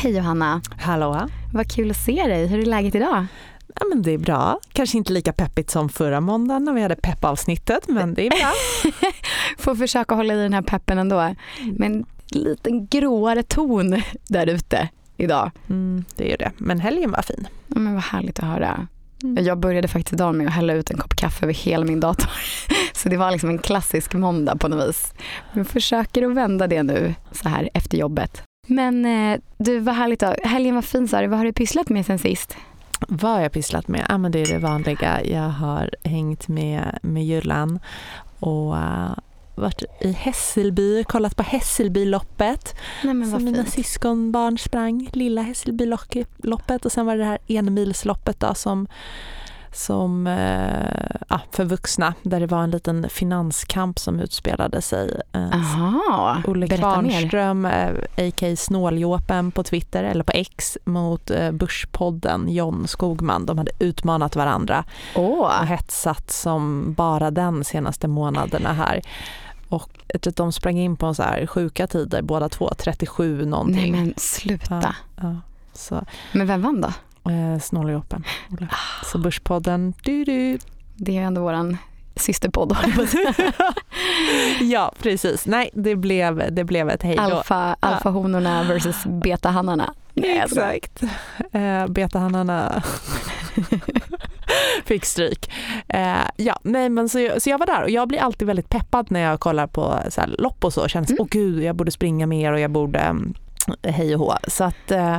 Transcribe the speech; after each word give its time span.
Hej 0.00 0.16
Johanna. 0.16 0.60
Hallå. 0.78 1.28
Vad 1.52 1.70
kul 1.70 1.90
att 1.90 1.96
se 1.96 2.26
dig. 2.26 2.46
Hur 2.46 2.58
är 2.58 2.66
läget 2.66 2.94
idag? 2.94 3.26
Ja, 3.74 3.86
men 3.88 4.02
det 4.02 4.10
är 4.10 4.18
bra. 4.18 4.60
Kanske 4.72 4.98
inte 4.98 5.12
lika 5.12 5.32
peppigt 5.32 5.70
som 5.70 5.88
förra 5.88 6.20
måndagen 6.20 6.64
när 6.64 6.72
vi 6.72 6.82
hade 6.82 6.96
peppavsnittet, 6.96 7.88
men 7.88 8.14
det 8.14 8.26
är 8.26 8.30
bra. 8.30 8.52
Får 9.58 9.74
försöka 9.74 10.14
hålla 10.14 10.34
i 10.34 10.36
den 10.36 10.52
här 10.52 10.62
peppen 10.62 10.98
ändå. 10.98 11.34
Men 11.72 11.94
en 11.94 12.06
liten 12.30 12.86
gråare 12.86 13.42
ton 13.42 14.02
där 14.28 14.46
ute 14.46 14.88
idag. 15.16 15.50
Mm, 15.68 16.04
det 16.16 16.32
är 16.32 16.38
det. 16.38 16.52
Men 16.58 16.80
helgen 16.80 17.10
var 17.10 17.22
fin. 17.22 17.48
Ja, 17.66 17.78
men 17.78 17.94
vad 17.94 18.02
härligt 18.02 18.38
att 18.38 18.44
höra. 18.44 18.86
Mm. 19.22 19.44
Jag 19.44 19.58
började 19.58 19.88
faktiskt 19.88 20.18
dagen 20.18 20.36
med 20.36 20.46
att 20.46 20.52
hälla 20.52 20.72
ut 20.72 20.90
en 20.90 20.98
kopp 20.98 21.16
kaffe 21.16 21.44
över 21.44 21.54
hela 21.54 21.84
min 21.84 22.00
dator. 22.00 22.30
Så 22.92 23.08
det 23.08 23.16
var 23.16 23.30
liksom 23.30 23.50
en 23.50 23.58
klassisk 23.58 24.14
måndag 24.14 24.56
på 24.56 24.68
något 24.68 24.88
vis. 24.88 25.14
Jag 25.52 25.66
försöker 25.66 26.30
att 26.30 26.34
vända 26.34 26.66
det 26.66 26.82
nu 26.82 27.14
så 27.32 27.48
här 27.48 27.70
efter 27.74 27.98
jobbet. 27.98 28.42
Men 28.68 29.04
eh, 29.04 29.40
du, 29.58 29.78
vad 29.78 29.94
härligt 29.94 30.20
då. 30.20 30.34
Helgen 30.44 30.74
var 30.74 30.82
fin 30.82 31.08
sa 31.08 31.20
du. 31.20 31.26
Vad 31.26 31.38
har 31.38 31.46
du 31.46 31.52
pysslat 31.52 31.88
med 31.88 32.06
sen 32.06 32.18
sist? 32.18 32.56
Vad 33.08 33.30
har 33.30 33.40
jag 33.40 33.52
pysslat 33.52 33.88
med? 33.88 34.06
Ja, 34.08 34.18
men 34.18 34.32
det 34.32 34.42
är 34.42 34.46
det 34.46 34.58
vanliga. 34.58 35.24
Jag 35.24 35.48
har 35.48 35.90
hängt 36.04 36.48
med, 36.48 36.98
med 37.02 37.24
Jullan 37.26 37.78
och 38.40 38.74
uh, 38.74 39.10
varit 39.54 39.82
i 40.00 40.12
Hässelby, 40.12 41.04
kollat 41.04 41.36
på 41.36 41.42
Hässelbyloppet 41.42 42.74
Nej, 43.04 43.30
som 43.30 43.44
mina 43.44 43.64
fint. 43.64 43.74
syskonbarn 43.74 44.58
sprang. 44.58 45.10
Lilla 45.12 45.42
Hässelbyloppet 45.42 46.84
och 46.84 46.92
sen 46.92 47.06
var 47.06 47.16
det 47.16 47.22
det 47.22 47.28
här 47.28 47.38
enmilsloppet 47.48 48.40
då 48.40 48.54
som 48.54 48.86
som 49.72 50.26
eh, 50.26 51.20
ja, 51.28 51.40
för 51.52 51.64
vuxna 51.64 52.14
där 52.22 52.40
det 52.40 52.46
var 52.46 52.62
en 52.62 52.70
liten 52.70 53.08
finanskamp 53.08 53.98
som 53.98 54.20
utspelade 54.20 54.82
sig. 54.82 55.20
Eh, 55.32 55.54
Aha, 55.54 56.42
Olle. 56.46 56.68
Kvarnström, 56.68 57.64
eh, 57.64 57.88
a.k.a. 58.16 58.56
Snåljåpen 58.56 59.50
på 59.52 59.62
Twitter 59.62 60.04
eller 60.04 60.24
på 60.24 60.32
X 60.32 60.78
mot 60.84 61.30
eh, 61.30 61.50
Börspodden 61.52 62.48
John 62.48 62.88
Skogman. 62.88 63.46
De 63.46 63.58
hade 63.58 63.72
utmanat 63.78 64.36
varandra 64.36 64.84
Åh, 65.14 65.60
och 65.60 65.66
hetsat 65.66 66.30
som 66.30 66.92
bara 66.92 67.30
den 67.30 67.64
senaste 67.64 68.08
månaderna 68.08 68.72
här. 68.72 69.02
Och 69.68 69.90
tror 70.22 70.30
att 70.30 70.36
de 70.36 70.52
sprang 70.52 70.78
in 70.78 70.96
på 70.96 71.06
en 71.06 71.14
så 71.14 71.22
här 71.22 71.46
sjuka 71.46 71.86
tider 71.86 72.22
båda 72.22 72.48
två, 72.48 72.70
37 72.78 73.36
nej 73.36 73.46
någonting. 73.46 73.92
men 73.92 74.14
sluta. 74.16 74.94
Ja, 75.16 75.36
så 75.72 76.04
Men 76.32 76.46
vem 76.46 76.62
vann 76.62 76.80
då? 76.80 76.92
Eh, 77.30 77.58
Snåljåpen. 77.60 78.24
Så 79.04 79.18
Börspodden, 79.18 79.94
du 80.02 80.24
du. 80.24 80.58
Det 80.96 81.18
är 81.18 81.22
ändå 81.22 81.40
våran 81.40 81.76
systerpodd. 82.16 82.76
ja 84.60 84.92
precis, 85.02 85.46
nej 85.46 85.70
det 85.72 85.96
blev, 85.96 86.54
det 86.54 86.64
blev 86.64 86.88
ett 86.90 87.02
hej 87.02 87.16
då. 87.16 87.22
Alfa, 87.22 87.76
alfahonorna 87.80 88.62
versus 88.62 89.04
betahannarna. 89.04 89.94
Nej. 90.14 90.38
Exakt. 90.38 91.02
Eh, 91.52 91.86
Betahannarna 91.86 92.82
fick 94.84 95.04
stryk. 95.04 95.50
Eh, 95.88 96.16
ja, 96.36 96.58
nej, 96.62 96.88
men 96.88 97.08
så, 97.08 97.20
jag- 97.20 97.42
så 97.42 97.50
jag 97.50 97.58
var 97.58 97.66
där 97.66 97.82
och 97.82 97.90
jag 97.90 98.08
blir 98.08 98.18
alltid 98.18 98.46
väldigt 98.46 98.68
peppad 98.68 99.10
när 99.10 99.20
jag 99.20 99.40
kollar 99.40 99.66
på 99.66 99.98
så 100.10 100.20
här, 100.20 100.34
lopp 100.38 100.64
och 100.64 100.72
så. 100.72 100.88
Så, 100.88 100.98
Mm. 100.98 101.16
åh 101.18 101.26
gud, 101.30 101.62
jag 101.62 101.76
borde 101.76 101.90
springa 101.90 102.26
mer 102.26 102.52
och 102.52 102.60
jag 102.60 102.70
borde 102.70 102.98
mm, 102.98 103.34
hej 103.82 104.14
och 104.14 104.20
hå. 104.20 104.34
Så 104.48 104.64
att 104.64 104.90
eh, 104.90 105.18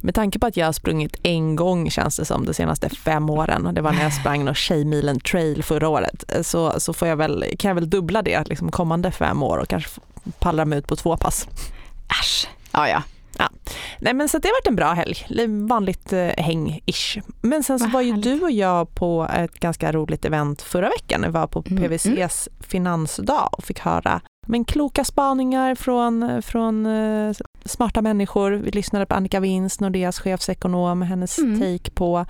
med 0.00 0.14
tanke 0.14 0.38
på 0.38 0.46
att 0.46 0.56
jag 0.56 0.66
har 0.66 0.72
sprungit 0.72 1.16
en 1.22 1.56
gång 1.56 1.90
känns 1.90 2.16
det 2.16 2.24
som 2.24 2.44
de 2.44 2.54
senaste 2.54 2.88
fem 2.88 3.30
åren 3.30 3.66
och 3.66 3.74
det 3.74 3.80
var 3.80 3.92
när 3.92 4.02
jag 4.02 4.12
sprang 4.14 4.54
Tjejmilen 4.54 5.20
trail 5.20 5.62
förra 5.62 5.88
året 5.88 6.24
eh, 6.28 6.42
så, 6.42 6.80
så 6.80 6.92
får 6.92 7.08
jag 7.08 7.16
väl, 7.16 7.44
kan 7.58 7.68
jag 7.68 7.74
väl 7.74 7.90
dubbla 7.90 8.22
det 8.22 8.48
liksom 8.48 8.70
kommande 8.70 9.10
fem 9.10 9.42
år 9.42 9.58
och 9.58 9.68
kanske 9.68 10.00
pallra 10.38 10.64
mig 10.64 10.78
ut 10.78 10.86
på 10.86 10.96
två 10.96 11.16
pass. 11.16 11.48
Äsch. 12.20 12.48
Ja, 12.72 12.88
ja. 12.88 13.02
Nej 13.98 14.14
men 14.14 14.28
så 14.28 14.38
det 14.38 14.48
har 14.48 14.52
varit 14.54 14.66
en 14.66 14.76
bra 14.76 14.92
helg, 14.92 15.16
Li- 15.28 15.66
vanligt 15.68 16.12
eh, 16.12 16.18
häng-ish. 16.18 17.22
Men 17.40 17.62
sen 17.62 17.78
så 17.78 17.84
Vad 17.84 17.92
var 17.92 18.00
ju 18.00 18.12
du 18.12 18.40
och 18.42 18.50
jag 18.50 18.94
på 18.94 19.28
ett 19.36 19.54
ganska 19.60 19.92
roligt 19.92 20.24
event 20.24 20.62
förra 20.62 20.88
veckan. 20.88 21.22
Vi 21.22 21.28
var 21.28 21.46
på 21.46 21.64
Mm, 21.66 21.82
PWCs 21.82 22.48
finansdag 22.60 23.48
och 23.52 23.64
fick 23.64 23.78
höra 23.80 24.20
men 24.46 24.64
kloka 24.64 25.04
spaningar 25.04 25.74
från, 25.74 26.42
från 26.42 26.86
eh, 26.86 27.34
smarta 27.68 28.02
människor. 28.02 28.50
Vi 28.50 28.70
lyssnade 28.70 29.06
på 29.06 29.14
Annika 29.14 29.40
Winst, 29.40 29.80
Nordeas 29.80 30.20
chefsekonom, 30.20 31.02
hennes 31.02 31.38
Mm. 31.38 31.60
take 31.60 31.90
på 31.90 32.26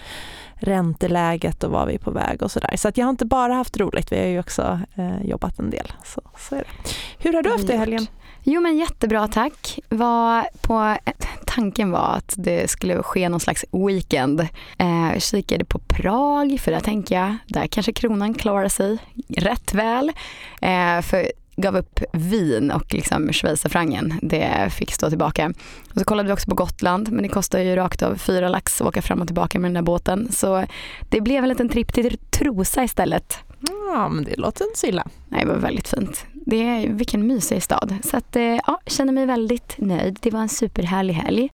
ränteläget 0.55 1.65
och 1.65 1.71
var 1.71 1.87
vi 1.87 1.95
är 1.95 1.99
på 1.99 2.11
väg 2.11 2.43
och 2.43 2.51
sådär. 2.51 2.77
Så 2.77 2.89
att 2.89 2.99
jag 2.99 3.07
har 3.07 3.11
inte 3.11 3.25
bara 3.27 3.55
haft 3.55 3.77
roligt, 3.77 4.13
vi 4.13 4.19
har 4.19 4.27
ju 4.27 4.41
också 4.41 4.81
eh, 4.95 5.27
jobbat 5.27 5.59
en 5.59 5.71
del. 5.71 5.93
Så, 6.05 6.21
så 6.39 6.55
är 6.55 6.59
det. 6.59 6.91
Hur 7.19 7.33
har 7.33 7.43
du 7.43 7.51
haft 7.51 7.67
det 7.67 7.75
i 7.75 7.77
helgen? 7.77 8.07
Jo 8.43 8.61
men 8.61 8.77
jättebra 8.77 9.29
tack. 9.29 9.79
Var 9.89 10.47
på, 10.61 10.97
tanken 11.47 11.91
var 11.91 12.15
att 12.17 12.35
det 12.37 12.71
skulle 12.71 13.03
ske 13.03 13.29
någon 13.29 13.41
slags 13.41 13.65
weekend. 13.73 14.41
Eh, 14.79 15.19
kikade 15.19 15.65
på 15.65 15.79
Prag 15.79 16.61
för 16.61 16.73
där 16.73 16.81
tänker 16.81 17.15
jag, 17.15 17.37
där 17.47 17.67
kanske 17.67 17.93
kronan 17.93 18.35
klarar 18.35 18.69
sig 18.69 18.99
rätt 19.29 19.75
väl. 19.75 20.13
Eh, 20.61 21.01
för 21.03 21.33
gav 21.57 21.77
upp 21.77 22.01
Wien 22.13 22.71
och 22.71 22.95
liksom 22.95 23.33
schweizerfrancen. 23.33 24.19
Det 24.23 24.73
fick 24.73 24.93
stå 24.93 25.09
tillbaka. 25.09 25.53
Och 25.95 25.99
så 25.99 26.05
kollade 26.05 26.27
vi 26.27 26.33
också 26.33 26.51
på 26.51 26.57
Gotland 26.57 27.13
men 27.13 27.23
det 27.23 27.29
kostar 27.29 27.59
ju 27.59 27.77
rakt 27.77 28.03
av 28.03 28.15
fyra 28.15 28.49
lax 28.49 28.81
att 28.81 28.87
åka 28.87 29.03
fram 29.03 29.21
och 29.21 29.27
tillbaka 29.27 29.59
med 29.59 29.69
den 29.69 29.75
där 29.75 29.83
båten. 29.83 30.33
Så 30.33 30.65
det 31.09 31.21
blev 31.21 31.43
en 31.43 31.49
liten 31.49 31.69
tripp 31.69 31.93
till 31.93 32.19
Trosa 32.31 32.85
istället. 32.85 33.39
Ja, 33.93 34.09
men 34.09 34.25
det 34.25 34.37
låter 34.37 34.65
inte 34.65 34.79
så 34.79 34.87
illa. 34.87 35.07
Nej, 35.29 35.45
det 35.45 35.53
var 35.53 35.59
väldigt 35.59 35.89
fint. 35.89 36.27
Det 36.33 36.63
är, 36.63 36.89
vilken 36.89 37.27
mysig 37.27 37.63
stad. 37.63 37.97
Så 38.05 38.17
att, 38.17 38.37
eh, 38.37 38.43
ja, 38.43 38.81
känner 38.87 39.13
mig 39.13 39.27
väldigt 39.27 39.75
nöjd. 39.79 40.19
Det 40.21 40.31
var 40.31 40.41
en 40.41 40.49
superhärlig 40.49 41.15
helg. 41.15 41.51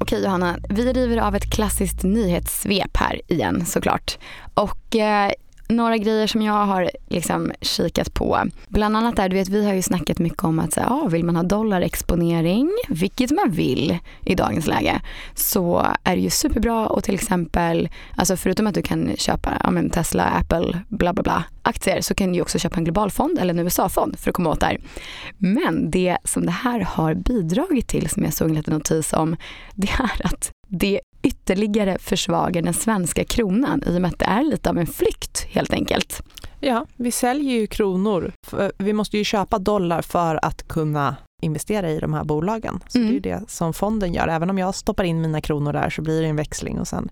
Okej 0.00 0.22
Johanna, 0.24 0.58
vi 0.68 0.92
river 0.92 1.16
av 1.16 1.34
ett 1.34 1.52
klassiskt 1.52 2.02
nyhetssvep 2.02 2.96
här 2.96 3.20
igen 3.28 3.66
såklart. 3.66 4.18
Och 4.54 4.96
eh, 4.96 5.32
några 5.68 5.96
grejer 5.96 6.26
som 6.26 6.42
jag 6.42 6.66
har 6.66 6.90
liksom 7.08 7.52
kikat 7.60 8.14
på. 8.14 8.38
Bland 8.68 8.96
annat 8.96 9.16
där, 9.16 9.28
du 9.28 9.36
vet 9.36 9.48
vi 9.48 9.66
har 9.66 9.74
ju 9.74 9.82
snackat 9.82 10.18
mycket 10.18 10.44
om 10.44 10.58
att 10.58 10.72
så, 10.72 10.80
ah, 10.80 11.08
vill 11.08 11.24
man 11.24 11.36
ha 11.36 11.42
dollarexponering, 11.42 12.70
vilket 12.88 13.30
man 13.30 13.50
vill 13.50 13.98
i 14.24 14.34
dagens 14.34 14.66
läge, 14.66 15.00
så 15.34 15.86
är 16.04 16.16
det 16.16 16.22
ju 16.22 16.30
superbra 16.30 16.86
och 16.86 17.04
till 17.04 17.14
exempel, 17.14 17.88
alltså 18.16 18.36
förutom 18.36 18.66
att 18.66 18.74
du 18.74 18.82
kan 18.82 19.16
köpa 19.16 19.60
ja, 19.64 19.70
men 19.70 19.90
Tesla, 19.90 20.24
Apple, 20.24 20.80
bla 20.88 21.12
bla 21.12 21.22
bla 21.22 21.44
aktier 21.62 22.00
så 22.00 22.14
kan 22.14 22.28
du 22.28 22.34
ju 22.34 22.42
också 22.42 22.58
köpa 22.58 22.76
en 22.76 22.84
global 22.84 23.10
fond 23.10 23.38
eller 23.38 23.54
en 23.54 23.60
USA-fond 23.60 24.18
för 24.18 24.30
att 24.30 24.34
komma 24.34 24.50
åt 24.50 24.60
där. 24.60 24.78
Men 25.38 25.90
det 25.90 26.18
som 26.24 26.46
det 26.46 26.52
här 26.52 26.80
har 26.80 27.14
bidragit 27.14 27.88
till, 27.88 28.08
som 28.08 28.24
jag 28.24 28.34
såg 28.34 28.48
en 28.48 28.54
liten 28.54 28.74
notis 28.74 29.12
om, 29.12 29.36
det 29.74 29.88
är 29.88 30.26
att 30.26 30.52
det 30.68 31.00
ytterligare 31.26 31.98
försvagar 31.98 32.62
den 32.62 32.74
svenska 32.74 33.24
kronan 33.24 33.82
i 33.86 33.96
och 33.96 34.00
med 34.02 34.08
att 34.08 34.18
det 34.18 34.24
är 34.24 34.42
lite 34.42 34.70
av 34.70 34.78
en 34.78 34.86
flykt 34.86 35.44
helt 35.50 35.72
enkelt. 35.72 36.22
Ja, 36.60 36.86
vi 36.96 37.10
säljer 37.10 37.52
ju 37.60 37.66
kronor. 37.66 38.32
För 38.46 38.72
Vi 38.78 38.92
måste 38.92 39.18
ju 39.18 39.24
köpa 39.24 39.58
dollar 39.58 40.02
för 40.02 40.38
att 40.44 40.68
kunna 40.68 41.16
investera 41.42 41.90
i 41.90 41.98
de 41.98 42.14
här 42.14 42.24
bolagen. 42.24 42.80
Så 42.88 42.98
Mm. 42.98 43.08
det 43.08 43.12
är 43.12 43.14
ju 43.14 43.20
det 43.40 43.50
som 43.50 43.72
fonden 43.72 44.14
gör. 44.14 44.28
Även 44.28 44.50
om 44.50 44.58
jag 44.58 44.74
stoppar 44.74 45.04
in 45.04 45.20
mina 45.20 45.40
kronor 45.40 45.72
där 45.72 45.90
så 45.90 46.02
blir 46.02 46.22
det 46.22 46.28
en 46.28 46.36
växling 46.36 46.78
och 46.80 46.88
sen 46.88 47.08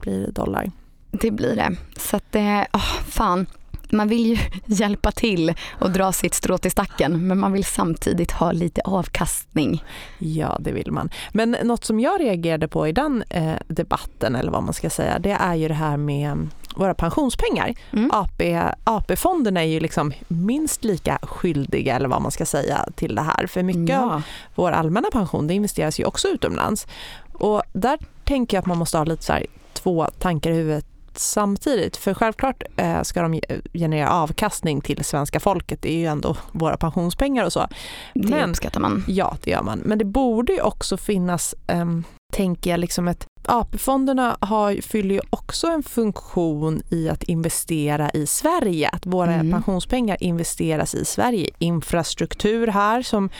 blir 0.00 0.26
det 0.26 0.30
dollar. 0.32 0.70
Det 1.10 1.30
blir 1.30 1.56
det. 1.56 1.76
Så 1.96 2.16
att 2.16 2.24
det, 2.32 2.66
åh, 2.72 3.00
fan. 3.08 3.46
Man 3.92 4.08
vill 4.08 4.26
ju 4.26 4.36
hjälpa 4.66 5.12
till 5.12 5.54
och 5.80 5.90
dra 5.90 6.12
sitt 6.12 6.34
strå 6.34 6.58
till 6.58 6.70
stacken 6.70 7.26
men 7.26 7.38
man 7.38 7.52
vill 7.52 7.64
samtidigt 7.64 8.30
ha 8.30 8.52
lite 8.52 8.80
avkastning. 8.84 9.84
Ja, 10.18 10.56
det 10.60 10.72
vill 10.72 10.92
man. 10.92 11.10
Men 11.32 11.56
något 11.62 11.84
som 11.84 12.00
jag 12.00 12.20
reagerade 12.20 12.68
på 12.68 12.88
i 12.88 12.92
den 12.92 13.24
eh, 13.30 13.52
debatten, 13.68 14.36
eller 14.36 14.52
vad 14.52 14.62
man 14.62 14.74
ska 14.74 14.90
säga, 14.90 15.18
det 15.18 15.30
är 15.32 15.54
ju 15.54 15.68
det 15.68 15.74
här 15.74 15.96
med 15.96 16.48
våra 16.76 16.94
pensionspengar. 16.94 17.74
Mm. 17.92 18.10
AP, 18.14 18.60
AP-fonderna 18.84 19.60
är 19.60 19.66
ju 19.68 19.80
liksom 19.80 20.12
minst 20.28 20.84
lika 20.84 21.18
skyldiga, 21.22 21.96
eller 21.96 22.08
vad 22.08 22.22
man 22.22 22.30
ska 22.30 22.46
säga, 22.46 22.86
till 22.94 23.14
det 23.14 23.22
här. 23.22 23.46
För 23.46 23.62
mycket 23.62 23.98
av 23.98 24.08
Ja. 24.10 24.22
vår 24.54 24.72
allmänna 24.72 25.08
pension 25.12 25.46
det 25.46 25.54
investeras 25.54 26.00
ju 26.00 26.04
också 26.04 26.28
utomlands. 26.28 26.86
Och 27.32 27.62
där 27.72 27.98
tänker 28.24 28.56
jag 28.56 28.62
att 28.62 28.66
man 28.66 28.78
måste 28.78 28.98
ha 28.98 29.04
lite 29.04 29.22
så 29.22 29.38
två 29.72 30.06
tankar 30.18 30.50
i 30.50 30.54
huvudet 30.54 30.86
samtidigt. 31.18 31.96
För 31.96 32.14
självklart 32.14 32.62
eh, 32.76 33.02
ska 33.02 33.22
de 33.22 33.34
ge- 33.34 33.60
generera 33.72 34.10
avkastning 34.10 34.80
till 34.80 35.04
svenska 35.04 35.40
folket. 35.40 35.82
Det 35.82 35.92
är 35.92 35.98
ju 35.98 36.06
ändå 36.06 36.36
våra 36.52 36.76
pensionspengar 36.76 37.44
och 37.44 37.52
så. 37.52 37.66
Det 38.14 38.28
Men- 38.28 38.50
uppskattar 38.50 38.80
man. 38.80 39.04
Ja, 39.08 39.36
det 39.44 39.50
gör 39.50 39.62
man. 39.62 39.78
Men 39.78 39.98
det 39.98 40.04
borde 40.04 40.52
ju 40.52 40.60
också 40.60 40.96
finnas, 40.96 41.54
ehm, 41.66 42.04
tänker 42.32 42.70
jag, 42.70 42.80
liksom 42.80 43.08
ett 43.08 43.26
AP-fonderna 43.48 44.36
har, 44.40 44.82
fyller 44.82 45.14
ju 45.14 45.20
också 45.30 45.66
en 45.66 45.82
funktion 45.82 46.82
i 46.90 47.08
att 47.08 47.22
investera 47.22 48.10
i 48.10 48.26
Sverige. 48.26 48.88
Att 48.88 49.06
våra 49.06 49.34
mm. 49.34 49.50
pensionspengar 49.50 50.16
investeras 50.20 50.94
i 50.94 51.04
Sverige. 51.04 51.50
Infrastruktur 51.58 52.66
här 52.66 53.02
som, 53.02 53.30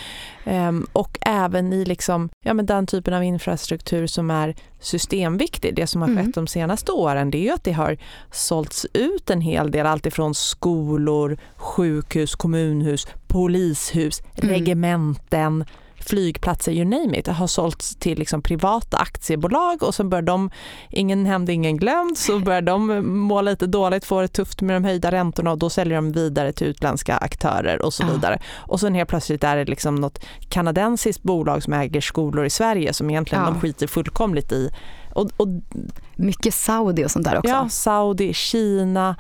um, 0.44 0.87
och 0.93 1.19
även 1.20 1.73
i 1.73 1.85
liksom, 1.85 2.29
ja, 2.44 2.55
men 2.55 2.67
den 2.67 2.87
typen 2.87 3.14
av 3.14 3.25
infrastruktur 3.25 4.06
som 4.06 4.31
är 4.31 4.55
systemviktig. 4.81 5.75
Det 5.75 5.87
som 5.87 6.00
har 6.00 6.08
skett 6.08 6.19
mm. 6.19 6.32
de 6.32 6.47
senaste 6.47 6.93
åren 6.93 7.31
det 7.31 7.49
är 7.49 7.52
att 7.52 7.64
det 7.64 7.73
har 7.73 7.99
sålts 8.31 8.87
ut 8.93 9.31
en 9.31 9.41
hel 9.41 9.70
del. 9.70 9.87
Alltifrån 9.87 10.35
skolor, 10.35 11.38
sjukhus, 11.56 12.35
kommunhus, 12.35 13.06
polishus, 13.26 14.23
mm. 14.37 14.55
regementen 14.55 15.64
flygplatser, 16.00 16.73
you 16.73 16.85
name 16.85 17.19
it, 17.19 17.26
har 17.26 17.47
sålts 17.47 17.97
till 17.97 18.19
liksom 18.19 18.43
privata 18.43 18.97
aktiebolag 18.97 19.82
och 19.82 19.94
så 19.94 20.05
börjar 20.05 20.23
de, 20.23 20.50
ingen 20.91 21.26
hämnd, 21.26 21.50
ingen 21.50 21.76
glömd, 21.76 22.19
så 22.19 22.38
börjar 22.38 22.62
de 22.62 23.08
må 23.19 23.41
lite 23.43 23.67
dåligt, 23.67 24.05
få 24.05 24.20
det 24.20 24.29
tufft 24.29 24.61
med 24.61 24.76
de 24.76 24.85
höjda 24.85 25.11
räntorna 25.11 25.52
och 25.52 25.58
då 25.58 25.70
säljer 25.70 25.97
de 25.97 26.12
vidare 26.12 26.52
till 26.52 26.67
utländska 26.67 27.17
aktörer 27.17 27.82
och 27.82 27.94
så 27.94 28.06
vidare. 28.06 28.43
Och 28.56 28.81
sen 28.81 28.94
helt 28.94 29.08
plötsligt 29.08 29.44
är 29.44 29.56
det 29.56 29.64
liksom 29.64 29.94
något 29.94 30.25
kanadensiskt 30.49 31.23
bolag 31.23 31.62
som 31.62 31.73
äger 31.73 32.00
skolor 32.00 32.44
i 32.44 32.50
Sverige 32.50 32.93
som 32.93 33.11
egentligen 33.11 33.44
ja. 33.44 33.50
de 33.50 33.61
skiter 33.61 33.87
fullkomligt 33.87 34.52
i 34.52 34.70
och, 35.14 35.31
och, 35.37 35.49
Mycket 36.17 36.55
Saudi 36.55 37.05
och 37.05 37.11
sånt 37.11 37.25
där 37.25 37.38
också. 37.38 37.50
Ja, 37.50 37.69
Saudi, 37.69 38.35
Kina. 38.35 39.17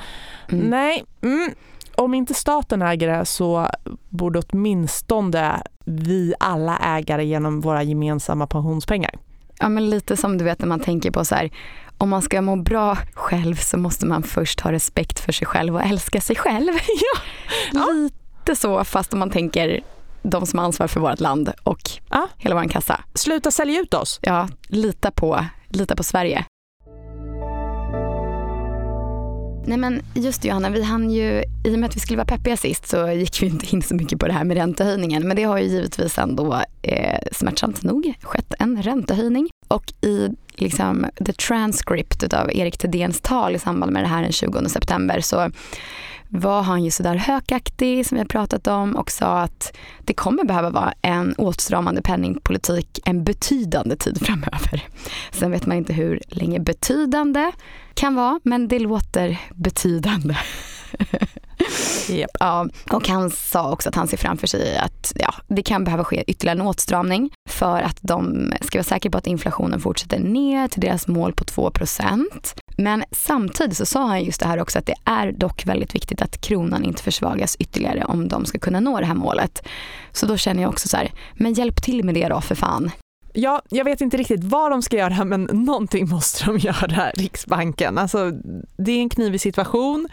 Mm. 0.48 0.70
Nej, 0.70 1.04
mm, 1.22 1.54
om 2.00 2.14
inte 2.14 2.34
staten 2.34 2.82
äger 2.82 3.18
det 3.18 3.24
så 3.24 3.68
borde 4.08 4.38
åtminstone 4.38 5.62
vi 5.84 6.34
alla 6.38 6.78
ägare 6.78 7.24
genom 7.24 7.60
våra 7.60 7.82
gemensamma 7.82 8.46
pensionspengar. 8.46 9.14
Ja 9.58 9.68
men 9.68 9.90
lite 9.90 10.16
som 10.16 10.38
du 10.38 10.44
vet 10.44 10.58
när 10.58 10.68
man 10.68 10.80
tänker 10.80 11.10
på 11.10 11.24
så 11.24 11.34
här, 11.34 11.50
om 11.98 12.08
man 12.08 12.22
ska 12.22 12.42
må 12.42 12.56
bra 12.56 12.98
själv 13.14 13.54
så 13.54 13.78
måste 13.78 14.06
man 14.06 14.22
först 14.22 14.60
ha 14.60 14.72
respekt 14.72 15.20
för 15.20 15.32
sig 15.32 15.46
själv 15.46 15.74
och 15.74 15.82
älska 15.82 16.20
sig 16.20 16.36
själv. 16.36 16.72
ja. 17.72 17.86
Lite 17.92 18.56
så 18.56 18.84
fast 18.84 19.12
om 19.12 19.18
man 19.18 19.30
tänker 19.30 19.80
de 20.22 20.46
som 20.46 20.58
har 20.58 20.66
ansvar 20.66 20.86
för 20.86 21.00
vårt 21.00 21.20
land 21.20 21.52
och 21.62 21.90
ja. 22.10 22.28
hela 22.36 22.54
vår 22.54 22.68
kassa. 22.68 23.00
Sluta 23.14 23.50
sälja 23.50 23.80
ut 23.80 23.94
oss. 23.94 24.20
Ja, 24.22 24.48
lita 24.68 25.10
på, 25.10 25.44
lita 25.68 25.96
på 25.96 26.02
Sverige. 26.02 26.44
Nej 29.70 29.78
men 29.78 30.02
just 30.14 30.42
det 30.42 30.48
Johanna, 30.48 30.70
vi 30.70 30.82
hann 30.82 31.10
ju, 31.10 31.44
i 31.64 31.74
och 31.74 31.78
med 31.78 31.88
att 31.88 31.96
vi 31.96 32.00
skulle 32.00 32.16
vara 32.16 32.26
peppiga 32.26 32.56
sist 32.56 32.88
så 32.88 33.10
gick 33.10 33.42
vi 33.42 33.46
inte 33.46 33.74
in 33.74 33.82
så 33.82 33.94
mycket 33.94 34.18
på 34.18 34.26
det 34.26 34.32
här 34.32 34.44
med 34.44 34.56
räntehöjningen. 34.56 35.28
Men 35.28 35.36
det 35.36 35.42
har 35.42 35.58
ju 35.58 35.64
givetvis 35.64 36.18
ändå 36.18 36.62
eh, 36.82 37.18
smärtsamt 37.32 37.82
nog 37.82 38.14
skett 38.22 38.54
en 38.58 38.82
räntehöjning. 38.82 39.48
Och 39.68 39.92
i 40.00 40.28
liksom, 40.54 41.06
the 41.26 41.32
transcript 41.32 42.34
av 42.34 42.50
Erik 42.52 42.78
Thedéens 42.78 43.20
tal 43.20 43.56
i 43.56 43.58
samband 43.58 43.92
med 43.92 44.02
det 44.02 44.08
här 44.08 44.22
den 44.22 44.32
20 44.32 44.68
september 44.68 45.20
så 45.20 45.50
var 46.30 46.62
han 46.62 46.84
ju 46.84 46.90
sådär 46.90 47.14
hökaktig 47.14 48.06
som 48.06 48.14
vi 48.14 48.20
har 48.20 48.26
pratat 48.26 48.66
om 48.66 48.96
och 48.96 49.10
sa 49.10 49.40
att 49.40 49.76
det 50.04 50.14
kommer 50.14 50.44
behöva 50.44 50.70
vara 50.70 50.94
en 51.02 51.34
åtstramande 51.34 52.02
penningpolitik 52.02 53.00
en 53.04 53.24
betydande 53.24 53.96
tid 53.96 54.26
framöver. 54.26 54.84
Sen 55.32 55.50
vet 55.50 55.66
man 55.66 55.76
inte 55.76 55.92
hur 55.92 56.20
länge 56.28 56.60
betydande 56.60 57.52
kan 57.94 58.14
vara, 58.14 58.40
men 58.42 58.68
det 58.68 58.78
låter 58.78 59.40
betydande. 59.54 60.36
Yep. 62.10 62.30
Ja, 62.40 62.68
och 62.90 63.08
han 63.08 63.30
sa 63.30 63.72
också 63.72 63.88
att 63.88 63.94
han 63.94 64.08
ser 64.08 64.16
framför 64.16 64.46
sig 64.46 64.78
att 64.78 65.12
ja, 65.16 65.34
det 65.48 65.62
kan 65.62 65.84
behöva 65.84 66.04
ske 66.04 66.24
ytterligare 66.26 66.58
en 66.58 66.66
åtstramning 66.66 67.30
för 67.48 67.82
att 67.82 67.98
de 68.00 68.52
ska 68.60 68.78
vara 68.78 68.84
säkra 68.84 69.10
på 69.10 69.18
att 69.18 69.26
inflationen 69.26 69.80
fortsätter 69.80 70.18
ner 70.18 70.68
till 70.68 70.80
deras 70.80 71.08
mål 71.08 71.32
på 71.32 71.44
2% 71.44 72.54
men 72.76 73.04
samtidigt 73.10 73.76
så 73.76 73.86
sa 73.86 74.06
han 74.06 74.24
just 74.24 74.40
det 74.40 74.46
här 74.46 74.60
också 74.60 74.78
att 74.78 74.86
det 74.86 74.94
är 75.04 75.32
dock 75.32 75.66
väldigt 75.66 75.94
viktigt 75.94 76.22
att 76.22 76.40
kronan 76.40 76.84
inte 76.84 77.02
försvagas 77.02 77.56
ytterligare 77.56 78.04
om 78.04 78.28
de 78.28 78.44
ska 78.44 78.58
kunna 78.58 78.80
nå 78.80 79.00
det 79.00 79.06
här 79.06 79.14
målet. 79.14 79.62
Så 80.12 80.26
då 80.26 80.36
känner 80.36 80.62
jag 80.62 80.70
också 80.70 80.88
så 80.88 80.96
här, 80.96 81.12
men 81.34 81.52
hjälp 81.52 81.82
till 81.82 82.04
med 82.04 82.14
det 82.14 82.28
då 82.28 82.40
för 82.40 82.54
fan. 82.54 82.90
Ja, 83.32 83.62
jag 83.68 83.84
vet 83.84 84.00
inte 84.00 84.16
riktigt 84.16 84.44
vad 84.44 84.70
de 84.70 84.82
ska 84.82 84.96
göra 84.96 85.24
men 85.24 85.42
någonting 85.52 86.08
måste 86.08 86.44
de 86.44 86.58
göra, 86.58 87.10
Riksbanken. 87.10 87.98
Alltså, 87.98 88.30
det 88.76 88.92
är 88.92 89.00
en 89.00 89.08
knivig 89.08 89.40
situation. 89.40 90.08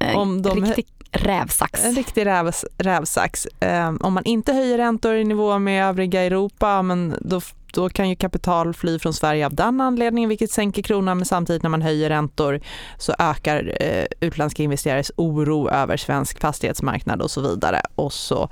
Eh, 0.00 0.16
om 0.16 0.42
de... 0.42 0.64
Riktig 0.64 0.86
rävsax. 1.12 1.84
En 1.84 1.94
riktig 1.94 2.26
räv, 2.26 2.52
rävsax. 2.78 3.46
Um, 3.60 3.98
om 4.02 4.12
man 4.12 4.24
inte 4.24 4.52
höjer 4.52 4.78
räntor 4.78 5.14
i 5.14 5.24
nivå 5.24 5.58
med 5.58 5.88
övriga 5.88 6.22
Europa, 6.22 6.82
men 6.82 7.14
då 7.20 7.40
då 7.72 7.88
kan 7.88 8.08
ju 8.08 8.16
kapital 8.16 8.74
fly 8.74 8.98
från 8.98 9.14
Sverige 9.14 9.46
av 9.46 9.54
den 9.54 9.80
anledningen 9.80 10.28
vilket 10.28 10.50
sänker 10.50 10.82
kronan 10.82 11.16
men 11.16 11.26
samtidigt 11.26 11.62
när 11.62 11.70
man 11.70 11.82
höjer 11.82 12.08
räntor 12.08 12.60
så 12.98 13.14
ökar 13.18 13.76
eh, 13.80 14.04
utländska 14.20 14.62
investerares 14.62 15.12
oro 15.16 15.70
över 15.70 15.96
svensk 15.96 16.40
fastighetsmarknad 16.40 17.22
och 17.22 17.30
så 17.30 17.40
vidare 17.40 17.82
och 17.94 18.12
så 18.12 18.48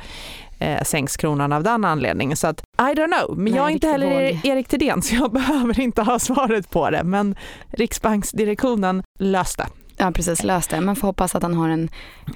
eh, 0.58 0.82
sänks 0.82 1.16
kronan 1.16 1.52
av 1.52 1.62
den 1.62 1.84
anledningen. 1.84 2.37
Så 2.37 2.46
att 2.46 2.60
I 2.60 2.82
don't 2.82 3.19
know, 3.19 3.38
men 3.38 3.44
Nej, 3.44 3.55
jag 3.55 3.66
är 3.66 3.70
inte 3.70 3.88
heller 3.88 4.32
våg. 4.32 4.40
Erik 4.44 4.69
Thedéen 4.69 5.02
så 5.02 5.14
jag 5.14 5.32
behöver 5.32 5.81
inte 5.81 6.02
ha 6.02 6.19
svaret 6.19 6.70
på 6.70 6.90
det 6.90 7.05
men 7.05 7.37
Riksbanksdirektionen 7.70 9.02
löste. 9.19 9.66
Ja 9.96 10.10
precis, 10.10 10.43
löste. 10.43 10.81
Man 10.81 10.96
får 10.96 11.08
hoppas 11.08 11.34
att 11.34 11.43
han 11.43 11.55
har 11.55 11.69
en 11.69 11.88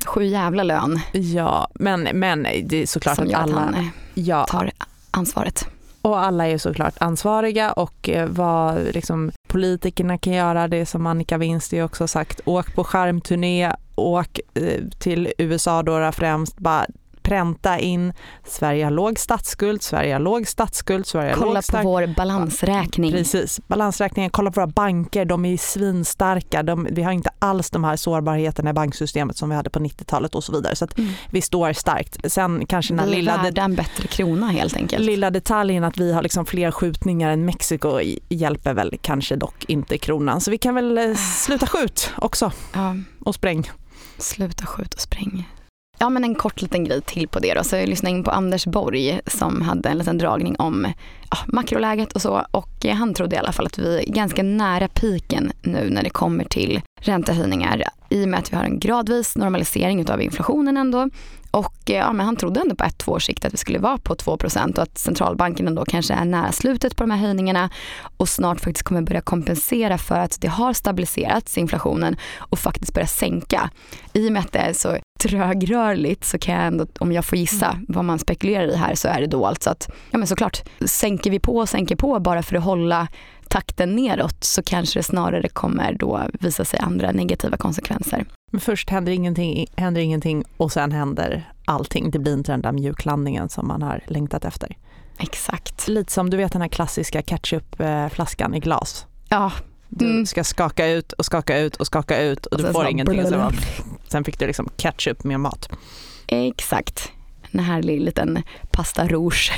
sju 0.07 0.25
jävla 0.25 0.63
lön. 0.63 1.01
Ja, 1.13 1.69
men, 1.75 2.09
men 2.13 2.43
det 2.43 2.83
är 2.83 2.87
såklart 2.87 3.17
Som 3.17 3.29
att 3.29 3.35
alla... 3.35 3.61
Att 3.61 3.75
han 3.75 3.91
ja. 4.15 4.45
tar 4.45 4.71
ansvaret. 5.11 5.69
Och 6.03 6.19
alla 6.19 6.49
är 6.49 6.59
såklart 6.59 6.95
ansvariga 6.99 7.73
och 7.73 8.09
eh, 8.09 8.29
vad 8.29 8.95
liksom, 8.95 9.33
politikerna 9.49 10.19
kan 10.19 10.33
göra, 10.33 10.69
det 10.69 10.87
som 10.87 11.07
Annika 11.07 11.39
Winsti 11.39 11.83
också 11.83 12.09
sagt, 12.09 12.41
åk 12.45 12.75
på 12.75 12.85
skärmturné, 12.85 13.73
åk 13.95 14.41
eh, 14.55 14.81
till 14.99 15.33
USA 15.39 15.83
då 15.83 16.13
främst, 16.13 16.59
bara 16.59 16.87
pränta 17.23 17.79
in 17.79 18.13
Sverige 18.45 18.85
har 18.85 18.91
låg 18.91 19.19
statsskuld, 19.19 19.83
Sverige 19.83 20.13
har 20.13 20.21
låg 20.21 20.47
statsskuld, 20.47 21.07
Sverige 21.07 21.35
har 21.35 21.43
Kolla 21.43 21.63
på 21.63 21.79
vår 21.83 22.15
balansräkning. 22.17 23.13
Precis, 23.13 23.61
balansräkningen, 23.67 24.31
kolla 24.31 24.51
på 24.51 24.61
våra 24.61 24.67
banker, 24.67 25.25
de 25.25 25.45
är 25.45 25.57
svinstarka, 25.57 26.63
de, 26.63 26.89
vi 26.91 27.03
har 27.03 27.13
inte 27.13 27.31
alls 27.39 27.71
de 27.71 27.85
här 27.85 27.97
sårbarheterna 27.97 28.71
i 28.71 28.73
banksystemet 28.73 29.37
som 29.37 29.49
vi 29.49 29.57
hade 29.57 29.71
på 29.71 29.79
90-talet 29.79 30.35
och 30.35 30.45
så 30.45 30.53
vidare. 30.53 30.77
Så 30.77 30.89
mm. 30.97 31.13
vi 31.31 31.43
står 31.43 31.73
starkt. 31.73 32.33
Sen 32.33 32.67
kanske 32.67 32.95
den 32.95 33.11
lilla... 33.11 33.43
värda 33.43 33.63
en 33.63 33.75
bättre 33.75 34.09
krona 34.09 34.47
helt 34.47 34.77
enkelt. 34.77 35.05
Lilla 35.05 35.31
detaljen 35.31 35.85
att 35.85 35.99
vi 35.99 36.13
har 36.13 36.23
liksom 36.23 36.47
fler 36.47 36.71
skjutningar 36.71 37.31
än 37.31 37.45
Mexiko 37.45 38.01
hjälper 38.29 38.75
väl 38.75 38.99
kanske 39.03 39.37
dock 39.37 39.65
inte 39.69 39.99
kronan. 39.99 40.41
Så 40.41 40.51
vi 40.51 40.59
kan 40.59 40.75
väl 40.75 40.99
eh, 40.99 41.15
sluta 41.15 41.67
skjut 41.67 42.11
också 42.17 42.53
ja. 42.73 42.97
och 43.25 43.35
spräng. 43.35 43.71
Sluta 44.19 44.67
skjut 44.67 44.95
och 44.95 45.01
spräng. 45.01 45.49
Ja 45.99 46.11
men 46.11 46.25
en 46.25 46.35
kort 46.35 46.63
liten 46.63 46.85
grej 46.85 47.01
till 47.01 47.29
på 47.29 47.39
det 47.39 47.55
då. 47.55 47.65
Så 47.65 47.77
jag 47.77 47.89
lyssnade 47.89 48.17
in 48.17 48.25
på 48.25 48.31
Anders 48.31 48.67
Borg 48.67 49.21
som 49.27 49.63
hade 49.63 49.89
en 49.89 49.99
liten 49.99 50.19
dragning 50.19 50.57
om 50.59 50.87
makroläget 51.47 52.13
och 52.13 52.23
så. 52.23 52.47
Och 52.51 52.87
han 52.95 53.15
trodde 53.15 53.37
i 53.37 53.39
alla 53.39 53.53
fall 53.53 53.67
att 53.67 53.79
vi 53.79 53.99
är 53.99 54.13
ganska 54.13 54.43
nära 54.43 54.89
piken 54.89 55.53
nu 55.63 55.91
när 55.91 56.03
det 56.03 56.11
kommer 56.11 56.45
till 56.45 56.81
räntehöjningar. 57.01 57.85
I 58.09 58.25
och 58.25 58.29
med 58.29 58.39
att 58.39 58.53
vi 58.53 58.57
har 58.57 58.65
en 58.65 58.79
gradvis 58.79 59.37
normalisering 59.37 60.11
av 60.11 60.23
inflationen 60.23 60.77
ändå. 60.77 61.09
Och 61.53 61.75
ja, 61.85 62.13
men 62.13 62.27
han 62.27 62.37
trodde 62.37 62.61
ändå 62.61 62.75
på 62.75 62.85
ett 62.85 62.99
två 62.99 63.13
års 63.13 63.27
sikt 63.27 63.45
att 63.45 63.53
vi 63.53 63.57
skulle 63.57 63.79
vara 63.79 63.99
på 63.99 64.15
2% 64.15 64.77
och 64.77 64.83
att 64.83 64.99
centralbanken 64.99 65.67
ändå 65.67 65.85
kanske 65.85 66.15
är 66.15 66.25
nära 66.25 66.53
slutet 66.53 66.97
på 66.97 67.03
de 67.03 67.11
här 67.11 67.19
höjningarna 67.19 67.71
och 68.17 68.29
snart 68.29 68.61
faktiskt 68.61 68.83
kommer 68.83 69.03
börja 69.03 69.21
kompensera 69.21 69.99
för 69.99 70.19
att 70.19 70.41
det 70.41 70.49
har 70.49 70.73
stabiliserats 70.73 71.59
inflationen 71.59 72.17
och 72.39 72.59
faktiskt 72.59 72.95
börja 72.95 73.07
sänka. 73.07 73.71
I 74.13 74.29
och 74.29 74.33
med 74.33 74.41
att 74.41 74.53
det 74.53 74.59
är 74.59 74.73
så 74.73 74.97
trögrörligt 75.23 76.25
så 76.25 76.39
kan 76.39 76.55
jag 76.55 76.65
ändå, 76.67 76.87
om 76.99 77.13
jag 77.13 77.25
får 77.25 77.39
gissa 77.39 77.71
mm. 77.71 77.85
vad 77.89 78.05
man 78.05 78.19
spekulerar 78.19 78.67
i 78.67 78.77
här 78.77 78.95
så 78.95 79.09
är 79.09 79.21
det 79.21 79.27
då 79.27 79.47
alltså 79.47 79.71
att, 79.71 79.91
ja 80.11 80.19
men 80.19 80.27
såklart, 80.27 80.63
sänker 81.23 81.31
vi 81.31 81.39
på 81.39 81.57
och 81.57 81.69
sänker 81.69 81.97
på 81.97 82.21
bara 82.21 82.43
för 82.43 82.57
att 82.57 82.65
hålla 82.65 83.09
takten 83.49 83.97
neråt 83.97 84.45
så 84.45 84.63
kanske 84.63 84.99
det 84.99 85.03
snarare 85.03 85.49
kommer 85.49 85.95
då 85.95 86.23
visa 86.41 86.65
sig 86.65 86.81
andra 86.81 87.13
negativa 87.13 87.57
konsekvenser. 87.57 88.25
Men 88.53 88.61
först 88.61 88.91
händer 88.91 89.13
ingenting, 89.13 89.67
händer 89.77 90.01
ingenting 90.01 90.45
och 90.57 90.73
sen 90.73 90.93
händer 90.93 91.53
allting. 91.65 92.11
Det 92.11 92.19
blir 92.19 92.33
inte 92.33 92.53
den 92.53 92.63
där 92.63 92.73
mjuklandningen 92.73 93.49
som 93.49 93.69
man 93.69 93.83
har 93.83 94.01
längtat 94.07 94.45
efter. 94.45 94.77
Exakt. 95.19 95.89
Lite 95.89 96.13
som 96.13 96.31
du 96.31 96.37
vet 96.37 96.53
den 96.53 96.63
här 96.63 96.69
klassiska 96.69 97.23
ketchupflaskan 97.23 98.55
i 98.55 98.61
glas. 98.61 99.07
Ja. 99.29 99.53
Mm. 100.01 100.21
Du 100.21 100.27
ska 100.27 100.45
skaka 100.45 100.87
ut 100.87 101.13
och 101.13 101.25
skaka 101.25 101.59
ut 101.59 101.77
och 101.77 101.87
skaka 101.87 102.23
ut 102.23 102.47
och, 102.47 102.53
och 102.53 102.67
du 102.67 102.73
får 102.73 102.87
ingenting. 102.89 103.27
Så 103.27 103.51
sen 104.09 104.25
fick 104.25 104.39
du 104.39 104.47
liksom 104.47 104.69
ketchup 104.77 105.25
med 105.25 105.41
mat. 105.41 105.69
Exakt. 106.27 107.13
En 107.51 107.61
härlig 107.61 108.01
liten 108.01 108.43
pasta 108.71 109.09
rouge. 109.09 109.53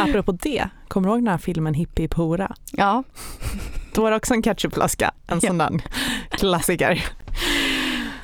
Apropå 0.00 0.32
det, 0.32 0.68
kommer 0.88 1.08
du 1.08 1.14
ihåg 1.14 1.20
den 1.20 1.28
här 1.28 1.38
filmen 1.38 1.74
Hippie 1.74 2.08
Hora? 2.16 2.54
Ja. 2.72 3.02
Då 3.94 4.02
var 4.02 4.10
det 4.10 4.16
också 4.16 4.34
en 4.34 4.42
ketchupflaska, 4.42 5.14
en 5.26 5.40
sån 5.40 5.58
där 5.58 5.70
klassiker. 6.30 7.04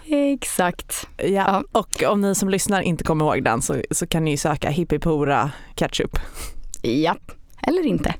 Exakt. 0.07 1.09
Ja. 1.17 1.25
ja. 1.29 1.65
Och 1.73 2.03
om 2.03 2.21
ni 2.21 2.35
som 2.35 2.49
lyssnar 2.49 2.81
inte 2.81 3.05
kommer 3.05 3.25
ihåg 3.25 3.45
den 3.45 3.62
så, 3.62 3.83
så 3.91 4.07
kan 4.07 4.25
ni 4.25 4.37
söka 4.37 4.71
hippiepora 4.71 5.50
ketchup. 5.75 6.19
Ja, 6.83 7.17
eller 7.62 7.87
inte. 7.87 8.15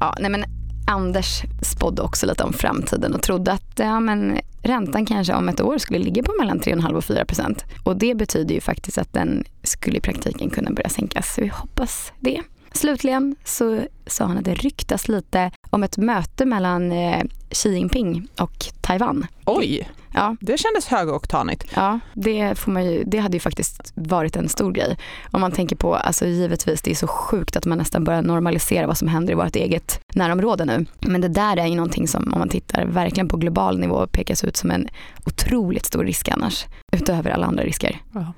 Ja, 0.00 0.14
nej 0.20 0.30
men 0.30 0.44
Anders 0.86 1.42
spådde 1.62 2.02
också 2.02 2.26
lite 2.26 2.44
om 2.44 2.52
framtiden 2.52 3.14
och 3.14 3.22
trodde 3.22 3.52
att 3.52 3.72
ja, 3.76 4.00
men 4.00 4.38
räntan 4.62 5.06
kanske 5.06 5.34
om 5.34 5.48
ett 5.48 5.60
år 5.60 5.78
skulle 5.78 5.98
ligga 5.98 6.22
på 6.22 6.32
mellan 6.40 6.60
3,5 6.60 6.92
och 6.92 7.04
4 7.04 7.24
procent. 7.24 7.64
Och 7.84 7.96
det 7.96 8.14
betyder 8.14 8.54
ju 8.54 8.60
faktiskt 8.60 8.98
att 8.98 9.12
den 9.12 9.44
skulle 9.62 9.96
i 9.96 10.00
praktiken 10.00 10.50
kunna 10.50 10.70
börja 10.70 10.88
sänkas. 10.88 11.34
Så 11.34 11.40
vi 11.40 11.48
hoppas 11.48 12.12
det. 12.20 12.42
Slutligen 12.72 13.36
så 13.44 13.80
sa 14.06 14.24
han 14.24 14.38
att 14.38 14.44
det 14.44 14.54
ryktas 14.54 15.08
lite 15.08 15.50
om 15.70 15.82
ett 15.82 15.96
möte 15.96 16.44
mellan 16.44 16.92
eh, 16.92 17.22
Xi 17.50 17.74
Jinping 17.74 18.28
och 18.40 18.64
Taiwan. 18.80 19.26
Oj, 19.44 19.88
Ja, 20.14 20.36
det 20.40 20.58
kändes 20.58 20.86
högoktanigt. 20.86 21.64
ja 21.74 22.00
det, 22.14 22.58
får 22.58 22.72
man 22.72 22.84
ju, 22.84 23.04
det 23.06 23.18
hade 23.18 23.36
ju 23.36 23.40
faktiskt 23.40 23.92
varit 23.94 24.36
en 24.36 24.48
stor 24.48 24.72
grej. 24.72 24.98
Om 25.30 25.40
man 25.40 25.52
tänker 25.52 25.76
på, 25.76 25.94
alltså 25.94 26.26
givetvis 26.26 26.82
det 26.82 26.90
är 26.90 26.94
så 26.94 27.06
sjukt 27.06 27.56
att 27.56 27.66
man 27.66 27.78
nästan 27.78 28.04
börjar 28.04 28.22
normalisera 28.22 28.86
vad 28.86 28.98
som 28.98 29.08
händer 29.08 29.32
i 29.32 29.36
vårt 29.36 29.56
eget 29.56 30.00
närområde 30.14 30.64
nu. 30.64 30.86
Men 31.00 31.20
det 31.20 31.28
där 31.28 31.56
är 31.56 31.66
ju 31.66 31.74
någonting 31.74 32.08
som 32.08 32.32
om 32.32 32.38
man 32.38 32.48
tittar 32.48 32.84
verkligen 32.84 33.28
på 33.28 33.36
global 33.36 33.78
nivå 33.78 34.06
pekas 34.06 34.44
ut 34.44 34.56
som 34.56 34.70
en 34.70 34.88
otroligt 35.26 35.86
stor 35.86 36.04
risk 36.04 36.28
annars. 36.28 36.66
Utöver 36.92 37.30
alla 37.30 37.46
andra 37.46 37.64
risker. 37.64 38.00
Ja. 38.14 38.32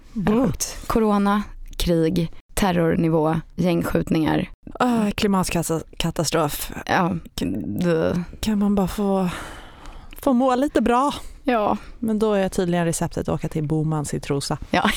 Corona, 0.86 1.42
krig, 1.76 2.32
terrornivå, 2.54 3.40
gängskjutningar. 3.56 4.50
Ah, 4.80 5.10
klimatkatastrof. 5.16 6.72
Ja, 6.86 7.16
Kan 8.40 8.58
man 8.58 8.74
bara 8.74 8.88
få, 8.88 9.28
få 10.24 10.32
må 10.32 10.54
lite 10.54 10.80
bra. 10.80 11.14
ja. 11.44 11.76
Men 11.98 12.18
då 12.18 12.32
är 12.32 12.48
tydligen 12.48 12.84
receptet 12.84 13.28
att 13.28 13.34
åka 13.34 13.48
till 13.48 13.68
Bomans 13.68 14.14
i 14.14 14.20
Trosa. 14.20 14.58
Ja. 14.70 14.90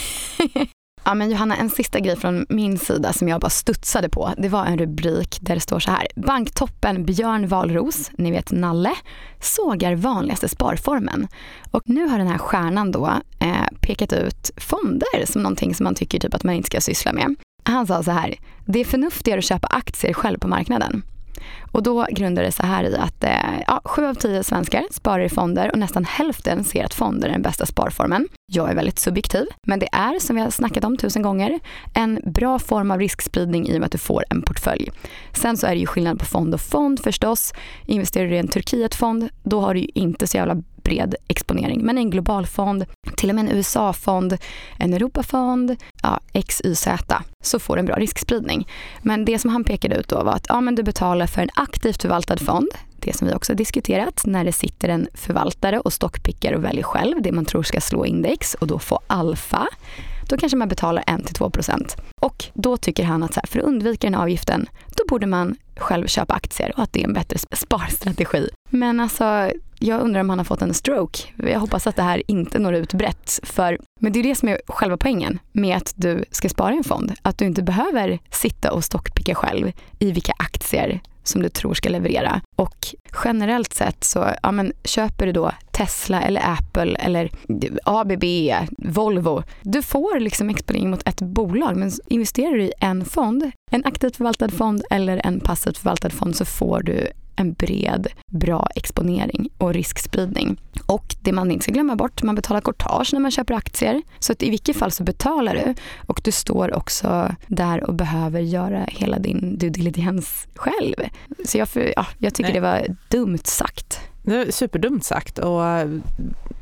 ja 1.03 1.13
men 1.13 1.31
Johanna, 1.31 1.55
en 1.55 1.69
sista 1.69 1.99
grej 1.99 2.15
från 2.15 2.45
min 2.49 2.77
sida 2.77 3.13
som 3.13 3.27
jag 3.27 3.41
bara 3.41 3.49
studsade 3.49 4.09
på. 4.09 4.33
Det 4.37 4.49
var 4.49 4.65
en 4.65 4.77
rubrik 4.77 5.37
där 5.41 5.55
det 5.55 5.61
står 5.61 5.79
så 5.79 5.91
här. 5.91 6.07
Banktoppen 6.15 7.05
Björn 7.05 7.47
Wahlroos, 7.47 8.11
ni 8.17 8.31
vet 8.31 8.51
Nalle, 8.51 8.93
sågar 9.41 9.95
vanligaste 9.95 10.49
sparformen. 10.49 11.27
Och 11.71 11.81
nu 11.85 12.07
har 12.07 12.17
den 12.17 12.27
här 12.27 12.37
stjärnan 12.37 12.91
då 12.91 13.07
eh, 13.39 13.77
pekat 13.81 14.13
ut 14.13 14.51
fonder 14.57 15.25
som 15.25 15.43
någonting 15.43 15.75
som 15.75 15.83
man 15.83 15.95
tycker 15.95 16.19
typ 16.19 16.33
att 16.33 16.43
man 16.43 16.55
inte 16.55 16.67
ska 16.67 16.81
syssla 16.81 17.13
med. 17.13 17.35
Han 17.63 17.87
sa 17.87 18.03
så 18.03 18.11
här, 18.11 18.35
det 18.65 18.79
är 18.79 18.85
förnuftigare 18.85 19.39
att 19.39 19.45
köpa 19.45 19.67
aktier 19.67 20.13
själv 20.13 20.39
på 20.39 20.47
marknaden. 20.47 21.03
Och 21.71 21.83
då 21.83 22.07
grundar 22.11 22.43
det 22.43 22.51
så 22.51 22.63
här 22.63 22.83
i 22.83 22.97
att 22.97 23.23
eh, 23.23 23.59
ja, 23.67 23.81
sju 23.85 24.05
av 24.05 24.13
tio 24.13 24.43
svenskar 24.43 24.83
sparar 24.91 25.23
i 25.23 25.29
fonder 25.29 25.71
och 25.71 25.79
nästan 25.79 26.05
hälften 26.05 26.63
ser 26.63 26.85
att 26.85 26.93
fonder 26.93 27.27
är 27.27 27.31
den 27.31 27.41
bästa 27.41 27.65
sparformen. 27.65 28.27
Jag 28.51 28.71
är 28.71 28.75
väldigt 28.75 28.99
subjektiv, 28.99 29.45
men 29.67 29.79
det 29.79 29.89
är 29.91 30.19
som 30.19 30.35
vi 30.35 30.41
har 30.41 30.49
snackat 30.49 30.83
om 30.83 30.97
tusen 30.97 31.21
gånger 31.21 31.59
en 31.93 32.19
bra 32.25 32.59
form 32.59 32.91
av 32.91 32.99
riskspridning 32.99 33.67
i 33.67 33.75
och 33.75 33.79
med 33.79 33.85
att 33.85 33.91
du 33.91 33.97
får 33.97 34.23
en 34.29 34.41
portfölj. 34.41 34.91
Sen 35.33 35.57
så 35.57 35.67
är 35.67 35.71
det 35.71 35.79
ju 35.79 35.85
skillnad 35.85 36.19
på 36.19 36.25
fond 36.25 36.53
och 36.53 36.61
fond 36.61 36.99
förstås. 37.03 37.53
Investerar 37.85 38.27
du 38.27 38.35
i 38.35 38.39
en 38.39 38.47
Turkietfond, 38.47 39.29
då 39.43 39.59
har 39.59 39.73
du 39.73 39.79
ju 39.79 39.87
inte 39.93 40.27
så 40.27 40.37
jävla 40.37 40.63
bred 40.87 41.15
exponering. 41.27 41.81
Men 41.85 41.97
i 41.97 42.01
en 42.01 42.09
global 42.09 42.45
fond, 42.45 42.85
till 43.17 43.29
och 43.29 43.35
med 43.35 43.45
en 43.45 43.57
USA-fond, 43.57 44.37
en 44.77 44.93
Europafond, 44.93 45.75
ja, 46.07 46.41
XYZ, 46.41 46.87
så 47.43 47.59
får 47.59 47.75
du 47.75 47.79
en 47.79 47.85
bra 47.85 47.95
riskspridning. 47.95 48.67
Men 49.01 49.25
det 49.25 49.39
som 49.39 49.49
han 49.49 49.63
pekade 49.63 49.95
ut 49.95 50.07
då 50.07 50.23
var 50.23 50.33
att 50.33 50.45
ja, 50.49 50.61
men 50.61 50.75
du 50.75 50.83
betalar 50.83 51.27
för 51.27 51.41
en 51.41 51.49
aktivt 51.53 52.01
förvaltad 52.01 52.37
fond, 52.37 52.69
det 52.99 53.17
som 53.17 53.27
vi 53.27 53.33
också 53.33 53.53
har 53.53 53.57
diskuterat, 53.57 54.25
när 54.25 54.43
det 54.43 54.53
sitter 54.53 54.89
en 54.89 55.07
förvaltare 55.13 55.79
och 55.79 55.93
stockpickar 55.93 56.53
och 56.53 56.63
väljer 56.63 56.83
själv 56.83 57.21
det 57.21 57.31
man 57.31 57.45
tror 57.45 57.63
ska 57.63 57.81
slå 57.81 58.05
index 58.05 58.53
och 58.53 58.67
då 58.67 58.79
få 58.79 58.99
alfa. 59.07 59.67
Då 60.29 60.37
kanske 60.37 60.57
man 60.57 60.67
betalar 60.67 61.03
1-2% 61.03 61.97
Och 62.21 62.45
då 62.53 62.77
tycker 62.77 63.03
han 63.03 63.23
att 63.23 63.33
så 63.33 63.39
här, 63.39 63.47
för 63.47 63.59
att 63.59 63.65
undvika 63.65 64.07
den 64.07 64.13
här 64.13 64.21
avgiften, 64.21 64.67
då 64.97 65.03
borde 65.07 65.27
man 65.27 65.55
själv 65.77 66.07
köpa 66.07 66.33
aktier 66.33 66.73
och 66.75 66.83
att 66.83 66.93
det 66.93 67.01
är 67.01 67.07
en 67.07 67.13
bättre 67.13 67.39
sparstrategi. 67.55 68.49
Men 68.69 68.99
alltså, 68.99 69.51
jag 69.79 70.01
undrar 70.01 70.21
om 70.21 70.29
han 70.29 70.39
har 70.39 70.45
fått 70.45 70.61
en 70.61 70.73
stroke. 70.73 71.19
Jag 71.35 71.59
hoppas 71.59 71.87
att 71.87 71.95
det 71.95 72.03
här 72.03 72.23
inte 72.27 72.59
når 72.59 72.73
ut 72.73 72.93
brett. 72.93 73.39
För, 73.43 73.79
men 73.99 74.13
det 74.13 74.19
är 74.19 74.23
det 74.23 74.35
som 74.35 74.49
är 74.49 74.61
själva 74.67 74.97
poängen 74.97 75.39
med 75.51 75.77
att 75.77 75.93
du 75.95 76.25
ska 76.31 76.49
spara 76.49 76.73
i 76.73 76.77
en 76.77 76.83
fond. 76.83 77.13
Att 77.21 77.37
du 77.37 77.45
inte 77.45 77.63
behöver 77.63 78.19
sitta 78.31 78.71
och 78.71 78.83
stockpicka 78.83 79.35
själv 79.35 79.71
i 79.99 80.11
vilka 80.11 80.33
aktier 80.37 81.01
som 81.27 81.41
du 81.41 81.49
tror 81.49 81.73
ska 81.73 81.89
leverera. 81.89 82.41
Och 82.55 82.95
generellt 83.23 83.73
sett 83.73 84.03
så 84.03 84.29
ja, 84.43 84.51
men, 84.51 84.73
köper 84.83 85.25
du 85.25 85.31
då 85.31 85.51
Tesla 85.71 86.21
eller 86.21 86.41
Apple 86.45 86.95
eller 86.95 87.29
ABB, 87.83 88.23
Volvo. 88.77 89.43
Du 89.61 89.81
får 89.81 90.19
liksom 90.19 90.49
exponering 90.49 90.89
mot 90.89 91.07
ett 91.07 91.21
bolag 91.21 91.77
men 91.77 91.91
investerar 92.07 92.51
du 92.51 92.63
i 92.63 92.73
en 92.79 93.05
fond, 93.05 93.51
en 93.71 93.85
aktivt 93.85 94.15
förvaltad 94.15 94.49
fond 94.49 94.83
eller 94.89 95.21
en 95.23 95.39
passivt 95.39 95.77
förvaltad 95.77 96.09
fond 96.09 96.35
så 96.35 96.45
får 96.45 96.81
du 96.81 97.07
en 97.37 97.53
bred, 97.53 98.07
bra 98.31 98.67
exponering 98.75 99.49
och 99.57 99.73
riskspridning. 99.73 100.61
Och 100.85 101.15
det 101.21 101.31
man 101.31 101.51
inte 101.51 101.63
ska 101.63 101.71
glömma 101.71 101.95
bort, 101.95 102.23
man 102.23 102.35
betalar 102.35 102.61
courtage 102.61 103.13
när 103.13 103.19
man 103.19 103.31
köper 103.31 103.53
aktier. 103.53 104.01
Så 104.19 104.31
att 104.31 104.43
i 104.43 104.49
vilket 104.49 104.75
fall 104.75 104.91
så 104.91 105.03
betalar 105.03 105.53
du 105.53 105.73
och 106.07 106.21
du 106.23 106.31
står 106.31 106.75
också 106.75 107.35
där 107.47 107.83
och 107.83 107.93
behöver 107.93 108.39
göra 108.39 108.85
hela 108.87 109.19
din 109.19 109.57
due 109.57 109.69
diligence 109.69 110.47
själv. 110.55 110.95
Så 111.45 111.57
jag, 111.57 111.67
ja, 111.95 112.05
jag 112.17 112.33
tycker 112.33 112.49
Nej. 112.49 112.53
det 112.53 112.59
var 112.59 112.95
dumt 113.09 113.43
sagt. 113.43 113.99
Det 114.23 114.35
är 114.35 114.51
superdumt 114.51 115.03
sagt. 115.03 115.39
Och, 115.39 115.61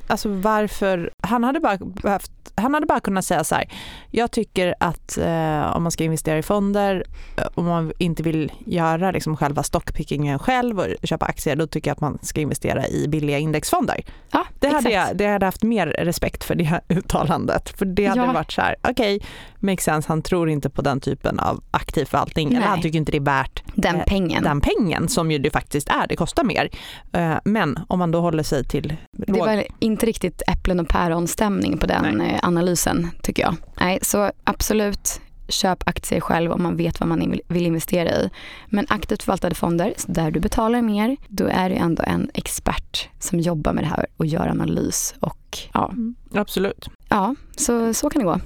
alltså 0.08 0.30
varför, 0.30 1.12
han 1.24 1.44
hade 1.44 1.60
bara 1.60 1.78
behövt 1.78 2.32
han 2.58 2.74
hade 2.74 2.86
bara 2.86 3.00
kunnat 3.00 3.26
säga 3.26 3.44
så 3.44 3.56
här, 3.56 3.66
jag 4.12 4.32
tycker 4.32 4.76
att 4.80 5.18
eh, 5.18 5.76
om 5.76 5.84
man 5.84 5.92
ska 5.92 6.04
investera 6.04 6.38
i 6.38 6.44
fonder, 6.44 7.04
eh, 7.38 7.44
om 7.56 7.66
man 7.66 7.92
inte 7.98 8.24
vill 8.24 8.52
göra 8.66 9.12
liksom 9.12 9.38
själva 9.38 9.64
stockpickingen 9.64 10.40
själv 10.40 10.80
och 10.80 10.86
köpa 11.04 11.26
aktier, 11.26 11.56
då 11.56 11.68
tycker 11.68 11.90
jag 11.90 11.96
att 11.96 12.02
man 12.02 12.20
ska 12.22 12.42
investera 12.42 12.88
i 12.88 13.08
billiga 13.08 13.40
indexfonder. 13.40 14.04
Ja, 14.32 14.46
Det 14.60 14.68
hade, 14.68 14.78
exakt. 14.90 14.94
jag, 15.10 15.18
det 15.18 15.28
hade 15.28 15.46
haft 15.46 15.64
mer 15.64 15.88
respekt 15.88 16.44
för 16.44 16.56
det 16.56 16.64
här 16.64 16.82
uttalandet. 16.90 17.70
För 17.70 17.86
det 17.86 18.06
hade 18.06 18.22
Ja. 18.22 18.32
varit 18.32 18.52
så 18.52 18.62
här, 18.62 18.76
okej, 18.90 19.20
makes 19.60 19.84
sense, 19.86 20.08
han 20.08 20.22
tror 20.22 20.50
inte 20.50 20.70
på 20.70 20.82
den 20.82 21.00
typen 21.00 21.40
av 21.40 21.64
aktiv 21.72 22.06
förvaltning, 22.06 22.48
eller 22.48 22.60
Nej. 22.60 22.70
han 22.70 22.82
tycker 22.82 22.98
inte 22.98 23.12
det 23.12 23.18
är 23.18 23.22
värt 23.22 23.64
Den 23.76 23.96
eh, 23.96 24.04
pengen. 24.08 24.44
den 24.44 24.62
pengen 24.62 25.08
som 25.08 25.32
ju 25.32 25.38
det 25.38 25.50
faktiskt 25.50 25.90
är, 25.90 26.08
det 26.08 26.16
kostar 26.16 26.44
mer. 26.44 26.70
Eh, 27.14 27.36
Men 27.46 27.80
om 27.88 28.00
man 28.00 28.12
då 28.12 28.22
håller 28.22 28.44
sig 28.44 28.64
till 28.66 28.96
låg... 29.28 29.64
inte 29.96 30.06
riktigt 30.06 30.42
äpplen 30.48 30.80
och 30.80 30.88
päronstämning 30.90 31.78
på 31.78 31.88
den 31.88 32.22
eh, 32.22 32.40
analysen 32.44 33.10
tycker 33.24 33.44
jag. 33.44 33.56
Nej, 33.80 34.00
så 34.02 34.32
absolut 34.44 35.22
köp 35.48 35.84
aktier 35.88 36.20
själv 36.22 36.52
om 36.52 36.64
man 36.64 36.78
vet 36.78 37.00
vad 37.00 37.10
man 37.10 37.34
vill 37.48 37.66
investera 37.66 38.10
i. 38.10 38.30
Men 38.70 38.86
aktivt 38.90 39.24
förvaltade 39.24 39.56
fonder, 39.56 39.94
där 40.08 40.32
du 40.32 40.40
betalar 40.40 40.82
mer, 40.82 41.18
då 41.28 41.48
är 41.48 41.70
det 41.70 41.76
ändå 41.76 42.04
en 42.08 42.30
expert 42.34 43.10
som 43.20 43.40
jobbar 43.40 43.74
med 43.74 43.84
det 43.84 43.88
här 43.88 44.06
och 44.18 44.26
gör 44.26 44.48
analys. 44.48 45.16
Och 45.20 45.58
ja, 45.74 45.90
Mm, 45.92 46.16
Absolut. 46.34 46.90
ja 47.10 47.36
så, 47.58 47.94
så 47.94 48.10
kan 48.10 48.20
det 48.20 48.26
gå. 48.26 48.40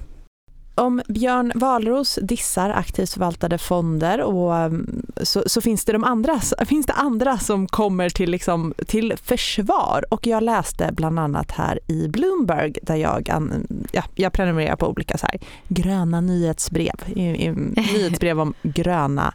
Om 0.80 1.02
Björn 1.08 1.52
Wahlroos 1.56 2.20
dissar 2.22 2.70
aktivt 2.70 3.10
förvaltade 3.10 3.58
fonder 3.58 4.22
och 4.22 4.54
um, 4.54 5.02
så, 5.22 5.44
så 5.46 5.62
finns, 5.62 5.86
det 5.86 5.92
de 5.92 6.04
andra, 6.04 6.40
finns 6.66 6.86
det 6.86 6.94
andra 6.94 7.38
som 7.38 7.68
kommer 7.68 8.10
till, 8.10 8.32
liksom, 8.32 8.74
till 8.88 9.14
försvar. 9.24 10.06
Och 10.10 10.28
jag 10.28 10.44
läste 10.44 10.90
bland 10.94 11.20
annat 11.20 11.52
här 11.52 11.80
i 11.88 12.08
Bloomberg 12.08 12.74
där 12.82 12.96
jag, 12.96 13.30
an, 13.30 13.68
ja, 13.92 14.04
jag 14.16 14.34
prenumererar 14.34 14.76
på 14.76 14.88
olika 14.88 15.18
så 15.18 15.28
här, 15.28 15.40
gröna 15.68 16.22
nyhetsbrev, 16.22 16.96
nyhetsbrev 17.16 18.40
om 18.40 18.54
gröna 18.64 19.34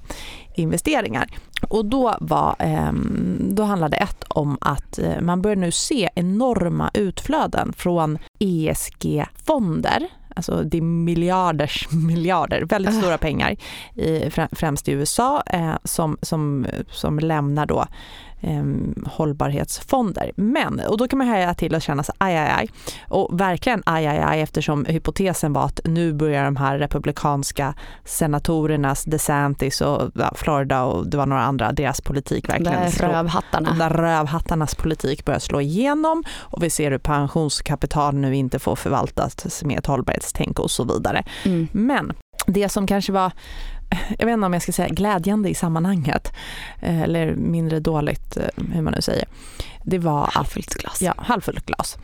investeringar. 0.55 1.29
Och 1.69 1.85
då, 1.85 2.17
var, 2.21 2.57
ehm, 2.59 3.51
då 3.55 3.63
handlade 3.63 3.97
ett 3.97 4.25
om 4.29 4.59
att 4.61 4.99
eh, 4.99 5.21
man 5.21 5.43
börjar 5.43 5.57
nu 5.57 5.71
se 5.71 6.09
enorma 6.15 6.91
utflöden 6.95 7.73
från 7.73 8.19
ESG-fonder 8.39 10.09
Alltså 10.35 10.63
det 10.63 10.77
är 10.79 10.83
miljarders 10.83 11.89
miljarder, 11.93 12.63
väldigt 12.63 12.95
stora 12.95 13.19
pengar, 13.19 13.57
i, 13.95 14.31
främst 14.53 14.89
i 14.89 14.93
USA, 14.93 15.43
eh, 15.47 15.75
som, 15.85 16.19
som, 16.23 16.67
som 16.91 17.19
lämnar 17.19 17.67
då 17.67 17.87
eh, 18.45 18.65
hållbarhetsfonder. 19.11 20.33
Men, 20.37 20.81
och 20.89 20.99
då 20.99 21.09
kan 21.09 21.19
man 21.19 21.29
höja 21.29 21.55
till 21.55 21.75
och 21.75 21.83
känna 21.83 22.03
sig 22.03 22.15
aj, 22.19 22.37
aj, 22.37 22.51
aj. 22.59 22.69
Och 23.09 23.41
verkligen 23.41 23.83
aj, 23.87 24.07
aj, 24.07 24.19
aj 24.19 24.41
eftersom 24.41 24.85
hypotesen 24.85 25.53
var 25.53 25.65
att 25.65 25.81
nu 25.85 26.13
börjar 26.13 26.45
de 26.45 26.57
här 26.57 26.79
republikanska 26.79 27.75
senatorernas, 28.05 29.05
DeSantis 29.05 29.81
och 29.81 30.11
ja, 30.15 30.33
Florida 30.37 30.83
och 30.85 31.07
det 31.07 31.17
var 31.17 31.27
några 31.27 31.43
andra, 31.43 31.73
deras 31.73 32.01
politik 32.01 32.47
De 32.47 32.53
verkligen 32.53 32.81
där 32.83 32.91
slå- 32.91 33.07
de 33.09 33.15
rövhattarna. 33.15 33.73
där 33.79 33.91
rövhattarnas 33.91 34.75
politik 34.75 35.25
börjar 35.25 35.41
slå 35.41 35.61
igenom 35.61 36.23
och 36.41 36.63
vi 36.63 36.71
ser 36.71 36.91
hur 36.91 36.99
pensionskapital 36.99 38.15
nu 38.15 38.37
inte 38.37 38.59
får 38.59 38.77
förvaltas 38.77 39.63
med 39.65 39.79
ett 39.79 39.87
hållbarhetstänk 39.87 40.59
och 40.59 40.71
så 40.71 40.85
vidare. 40.85 41.25
Mm. 41.45 41.69
Men 41.73 42.13
det 42.47 42.69
som 42.69 42.87
kanske 42.87 43.13
var, 43.13 43.33
jag 44.19 44.27
vet 44.27 44.33
inte 44.35 44.47
om 44.47 44.53
jag 44.53 44.63
ska 44.63 44.73
säga 44.73 44.89
glädjande 44.89 45.49
i 45.51 45.55
sammanhanget, 45.55 46.33
eh, 46.81 47.03
eller 47.03 47.35
mindre 47.35 47.81
dåligt, 47.81 48.37
eh, 48.37 48.65
hur 48.73 48.83
man 48.83 48.93
nu 48.93 49.03
säger, 49.03 49.25
det 49.85 49.99
var 49.99 50.31
Halvfullt 50.33 50.75
glas. 50.75 51.03
ja, 51.03 51.15
halvfullt 51.19 51.67
glas. 51.67 51.97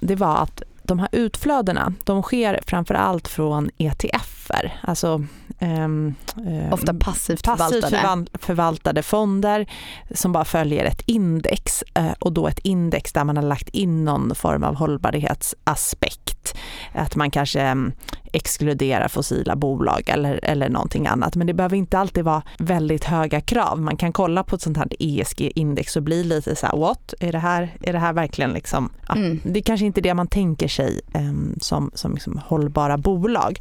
Det 0.00 0.16
var 0.16 0.36
att 0.36 0.62
de 0.82 0.98
här 0.98 1.08
utflödena, 1.12 1.92
de 2.04 2.22
sker 2.22 2.60
framför 2.66 2.94
allt 2.94 3.28
från 3.28 3.70
ETFer, 3.78 4.78
alltså 4.82 5.24
eh, 5.58 5.88
Ofta 6.72 6.94
passivt 6.94 7.44
passivt 7.44 7.84
förvaltade. 7.84 7.96
förval- 7.96 8.28
förvaltade 8.38 9.02
fonder 9.02 9.66
som 10.14 10.32
bara 10.32 10.44
följer 10.44 10.84
ett 10.84 11.02
index 11.06 11.84
eh, 11.94 12.12
och 12.18 12.32
då 12.32 12.48
ett 12.48 12.58
index 12.58 13.12
där 13.12 13.24
man 13.24 13.36
har 13.36 13.44
lagt 13.44 13.68
in 13.68 14.04
någon 14.04 14.34
form 14.34 14.64
av 14.64 14.74
hållbarhetsaspekt. 14.74 16.54
Att 16.92 17.16
man 17.16 17.30
kanske 17.30 17.60
mm, 17.60 17.92
exkluderar 18.34 19.08
fossila 19.08 19.56
bolag 19.56 20.02
eller, 20.06 20.40
eller 20.42 20.68
någonting 20.68 21.06
annat. 21.06 21.36
Men 21.36 21.46
det 21.46 21.54
behöver 21.54 21.76
inte 21.76 21.98
alltid 21.98 22.24
vara 22.24 22.42
väldigt 22.58 23.04
höga 23.04 23.40
krav. 23.40 23.80
Man 23.80 23.96
kan 23.96 24.12
kolla 24.12 24.44
på 24.44 24.56
ett 24.56 24.62
sånt 24.62 24.76
här 24.76 24.88
ESG-index 24.98 25.96
och 25.96 26.02
bli 26.02 26.24
lite 26.24 26.56
så 26.56 26.66
här, 26.66 26.76
what? 26.76 27.14
Är 27.20 27.32
det 27.32 27.38
här, 27.38 27.76
är 27.80 27.92
det 27.92 27.98
här 27.98 28.12
verkligen 28.12 28.52
liksom, 28.52 28.92
ja, 29.08 29.14
Mm. 29.14 29.40
det 29.44 29.58
är 29.58 29.62
kanske 29.62 29.86
inte 29.86 30.00
det 30.00 30.14
man 30.14 30.26
tänker 30.26 30.68
sig 30.68 31.00
em, 31.14 31.54
som, 31.60 31.90
som 31.94 32.14
liksom 32.14 32.40
hållbara 32.46 32.98
bolag. 32.98 33.60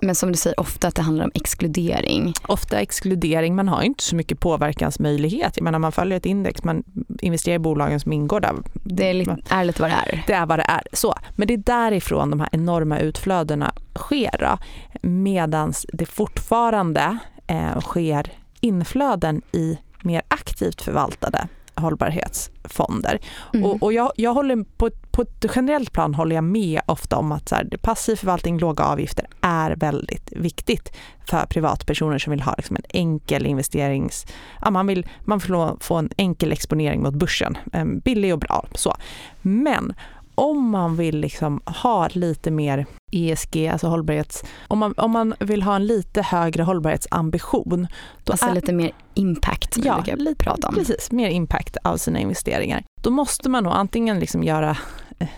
Men 0.00 0.14
som 0.14 0.32
du 0.32 0.38
säger 0.38 0.60
ofta 0.60 0.88
att 0.88 0.94
det 0.94 1.02
handlar 1.02 1.24
om 1.24 1.30
exkludering. 1.34 2.32
Ofta 2.48 2.78
exkludering, 2.80 3.54
man 3.56 3.68
har 3.68 3.82
inte 3.82 4.04
så 4.04 4.16
mycket 4.16 4.40
påverkansmöjlighet. 4.40 5.52
Jag 5.56 5.64
menar 5.64 5.78
man 5.78 5.92
följer 5.92 6.16
ett 6.16 6.26
index, 6.26 6.64
man 6.64 6.82
investerar 7.20 7.54
i 7.54 7.58
bolagen 7.58 8.00
som 8.00 8.12
ingår 8.12 8.40
där. 8.40 8.54
Det 8.72 9.10
är 9.10 9.14
lite 9.14 9.36
ärligt 9.48 9.80
vad 9.80 9.90
det 9.90 9.94
är. 9.94 10.24
Det 10.26 10.32
är 10.32 10.46
vad 10.46 10.58
det 10.58 10.64
är. 10.68 10.82
Så, 10.92 11.14
men 11.36 11.48
det 11.48 11.54
är 11.54 11.58
därifrån 11.58 12.30
de 12.30 12.40
här 12.40 12.48
enorma 12.52 12.98
utflödena 12.98 13.72
sker. 13.98 14.58
Medan 15.02 15.72
det 15.92 16.06
fortfarande 16.06 17.18
eh, 17.46 17.80
sker 17.80 18.32
inflöden 18.60 19.42
i 19.52 19.78
mer 20.02 20.22
aktivt 20.28 20.82
förvaltade 20.82 21.48
hållbarhetsfonder. 21.80 23.20
Mm. 23.54 23.66
Och, 23.66 23.82
och 23.82 23.92
jag, 23.92 24.12
jag 24.16 24.34
håller 24.34 24.64
på, 24.76 24.90
på 25.10 25.22
ett 25.22 25.44
generellt 25.56 25.92
plan 25.92 26.14
håller 26.14 26.34
jag 26.34 26.44
med 26.44 26.80
ofta 26.86 27.16
om 27.16 27.32
att 27.32 27.48
så 27.48 27.54
här, 27.54 27.68
passiv 27.82 28.16
förvaltning, 28.16 28.58
låga 28.58 28.84
avgifter 28.84 29.26
är 29.40 29.76
väldigt 29.76 30.32
viktigt 30.32 30.96
för 31.26 31.46
privatpersoner 31.46 32.18
som 32.18 32.30
vill 32.30 32.42
ha 32.42 32.54
liksom 32.56 32.76
en 32.76 32.82
enkel 32.88 33.46
investerings... 33.46 34.26
Ja, 34.62 34.70
man 34.70 34.86
vill 34.86 35.06
man 35.24 35.38
vill 35.38 35.48
få- 35.48 35.76
få 35.80 35.94
en 35.94 36.10
enkel 36.16 36.52
exponering 36.52 37.02
mot 37.02 37.14
börsen, 37.14 37.58
eh, 37.72 37.84
billig 37.84 38.32
och 38.32 38.38
bra. 38.38 38.66
Så. 38.74 38.96
Men 39.42 39.94
om 40.40 40.70
man 40.70 40.96
vill 40.96 41.20
liksom 41.20 41.60
ha 41.66 42.08
lite 42.12 42.50
mer 42.50 42.86
ESG, 43.12 43.68
alltså 43.68 43.86
hållbarhets... 43.88 44.44
Om 44.68 44.78
man, 44.78 44.94
om 44.96 45.10
man 45.10 45.34
vill 45.40 45.62
ha 45.62 45.76
en 45.76 45.86
lite 45.86 46.22
högre 46.22 46.62
hållbarhetsambition, 46.62 47.86
då 48.24 48.32
Alltså 48.32 48.46
är, 48.46 48.54
lite 48.54 48.72
mer 48.72 48.92
impact 49.14 49.74
som 49.74 49.82
Ja, 49.86 50.02
vi 50.06 50.16
lite- 50.16 50.44
prata 50.44 50.68
om. 50.68 50.74
Precis, 50.74 51.12
mer 51.12 51.28
impact 51.30 51.76
av 51.84 51.96
sina 51.96 52.18
investeringar. 52.18 52.82
Då 53.02 53.10
måste 53.10 53.48
man 53.48 53.64
nog 53.64 53.72
antingen 53.72 54.18
liksom 54.20 54.42
göra 54.44 54.76
eh, 55.18 55.28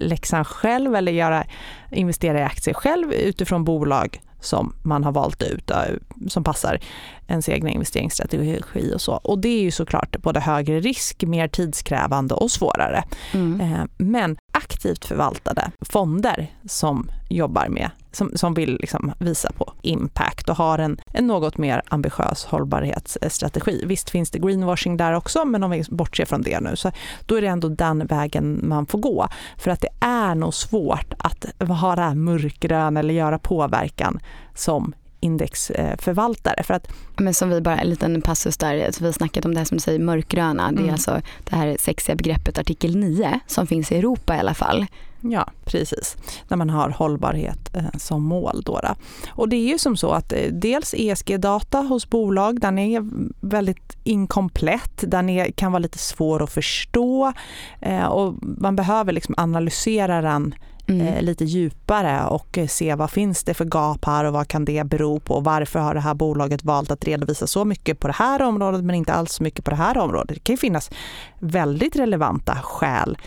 läxan 0.00 0.44
själv 0.44 0.94
eller 0.94 1.12
göra, 1.12 1.44
investera 1.90 2.40
i 2.40 2.42
aktier 2.42 2.74
själv 2.74 3.12
utifrån 3.12 3.64
bolag 3.64 4.20
som 4.40 4.74
man 4.82 5.04
har 5.04 5.12
valt 5.12 5.42
ut, 5.42 5.70
eh, 5.70 5.76
som 6.28 6.44
passar 6.44 6.80
ens 7.28 7.48
egna 7.48 7.70
investeringsstrategi 7.70 8.92
och 8.94 9.00
så. 9.00 9.12
Och 9.12 9.38
det 9.38 9.48
är 9.48 9.62
ju 9.62 9.70
såklart 9.70 10.16
både 10.22 10.40
högre 10.40 10.80
risk, 10.80 11.22
mer 11.24 11.48
tidskrävande 11.48 12.34
och 12.34 12.50
svårare. 12.50 13.04
Mm. 13.34 13.60
Eh, 13.60 13.84
Men 13.98 14.36
aktivt 14.58 15.04
förvaltade 15.04 15.70
fonder 15.80 16.52
som 16.66 17.10
jobbar 17.28 17.68
med, 17.68 17.90
som, 18.12 18.32
som 18.34 18.54
vill 18.54 18.78
liksom 18.80 19.12
visa 19.18 19.52
på 19.52 19.72
impact 19.82 20.48
och 20.48 20.56
har 20.56 20.78
en, 20.78 21.00
en 21.12 21.26
något 21.26 21.58
mer 21.58 21.82
ambitiös 21.88 22.44
hållbarhetsstrategi. 22.44 23.84
Visst 23.86 24.10
finns 24.10 24.30
det 24.30 24.38
greenwashing 24.38 24.96
där 24.96 25.12
också, 25.12 25.44
men 25.44 25.64
om 25.64 25.70
vi 25.70 25.84
bortser 25.90 26.24
från 26.24 26.42
det 26.42 26.60
nu, 26.60 26.76
så 26.76 26.92
då 27.26 27.34
är 27.34 27.42
det 27.42 27.48
ändå 27.48 27.68
den 27.68 28.06
vägen 28.06 28.60
man 28.62 28.86
får 28.86 28.98
gå. 28.98 29.28
För 29.56 29.70
att 29.70 29.80
det 29.80 29.90
är 30.00 30.34
nog 30.34 30.54
svårt 30.54 31.14
att 31.18 31.46
ha 31.68 31.96
det 31.96 32.02
här 32.02 32.14
mörkgrön 32.14 32.96
eller 32.96 33.14
göra 33.14 33.38
påverkan 33.38 34.20
som 34.54 34.94
indexförvaltare. 35.20 36.62
För 36.62 36.74
att 36.74 36.88
Men 37.16 37.34
som 37.34 37.50
vi 37.50 37.60
bara, 37.60 37.78
en 37.78 37.90
liten 37.90 38.22
passus 38.22 38.56
där, 38.56 38.86
alltså 38.86 39.00
vi 39.00 39.06
har 39.06 39.12
snackat 39.12 39.44
om 39.44 39.54
det 39.54 39.60
här 39.60 39.64
som 39.64 39.76
du 39.76 39.80
säger 39.82 39.98
mörkgröna. 39.98 40.72
Det 40.72 40.78
är 40.78 40.82
Mm. 40.82 40.92
alltså 40.92 41.20
det 41.44 41.56
här 41.56 41.76
sexiga 41.80 42.16
begreppet 42.16 42.58
artikel 42.58 42.96
9 42.96 43.40
som 43.46 43.66
finns 43.66 43.92
i 43.92 43.96
Europa 43.98 44.36
i 44.36 44.38
alla 44.38 44.54
fall. 44.54 44.86
Ja, 45.20 45.48
precis. 45.64 46.16
När 46.48 46.56
man 46.56 46.70
har 46.70 46.90
hållbarhet 46.90 47.76
eh, 47.76 47.98
som 47.98 48.22
mål. 48.22 48.62
Då, 48.64 48.80
då. 48.82 48.94
Och 49.30 49.48
det 49.48 49.56
är 49.56 49.68
ju 49.68 49.78
som 49.78 49.96
så 49.96 50.10
att 50.10 50.32
eh, 50.32 50.38
dels 50.52 50.94
ESG-data 50.94 51.78
hos 51.78 52.10
bolag, 52.10 52.60
den 52.60 52.78
är 52.78 53.02
väldigt 53.40 53.96
inkomplett, 54.04 55.04
den 55.06 55.28
är, 55.28 55.50
kan 55.50 55.72
vara 55.72 55.78
lite 55.80 55.98
svår 55.98 56.42
att 56.42 56.50
förstå 56.52 57.32
eh, 57.80 58.04
och 58.06 58.34
man 58.40 58.76
behöver 58.76 59.12
liksom 59.12 59.34
analysera 59.38 60.22
den 60.22 60.54
Mm. 60.88 61.06
eh, 61.06 61.22
lite 61.22 61.44
djupare 61.44 62.26
och 62.26 62.58
eh, 62.58 62.66
se 62.66 62.94
vad 62.94 63.10
finns 63.10 63.44
det 63.44 63.54
för 63.54 63.64
gap 63.64 64.04
här 64.04 64.24
och 64.24 64.32
vad 64.32 64.48
kan 64.48 64.64
det 64.64 64.84
bero 64.84 65.20
på 65.20 65.34
och 65.34 65.44
varför 65.44 65.78
har 65.78 65.94
det 65.94 66.00
här 66.00 66.14
bolaget 66.14 66.64
valt 66.64 66.90
att 66.90 67.04
redovisa 67.04 67.46
så 67.46 67.64
mycket 67.64 68.00
på 68.00 68.06
det 68.06 68.14
här 68.14 68.42
området 68.42 68.84
men 68.84 68.94
inte 68.96 69.12
alls 69.12 69.32
så 69.32 69.42
mycket 69.42 69.64
på 69.64 69.70
det 69.70 69.76
här 69.76 69.98
området. 69.98 70.34
Det 70.34 70.40
kan 70.40 70.52
ju 70.52 70.58
finnas 70.58 70.90
väldigt 71.38 71.96
relevanta 71.96 72.54
skäl 72.62 73.18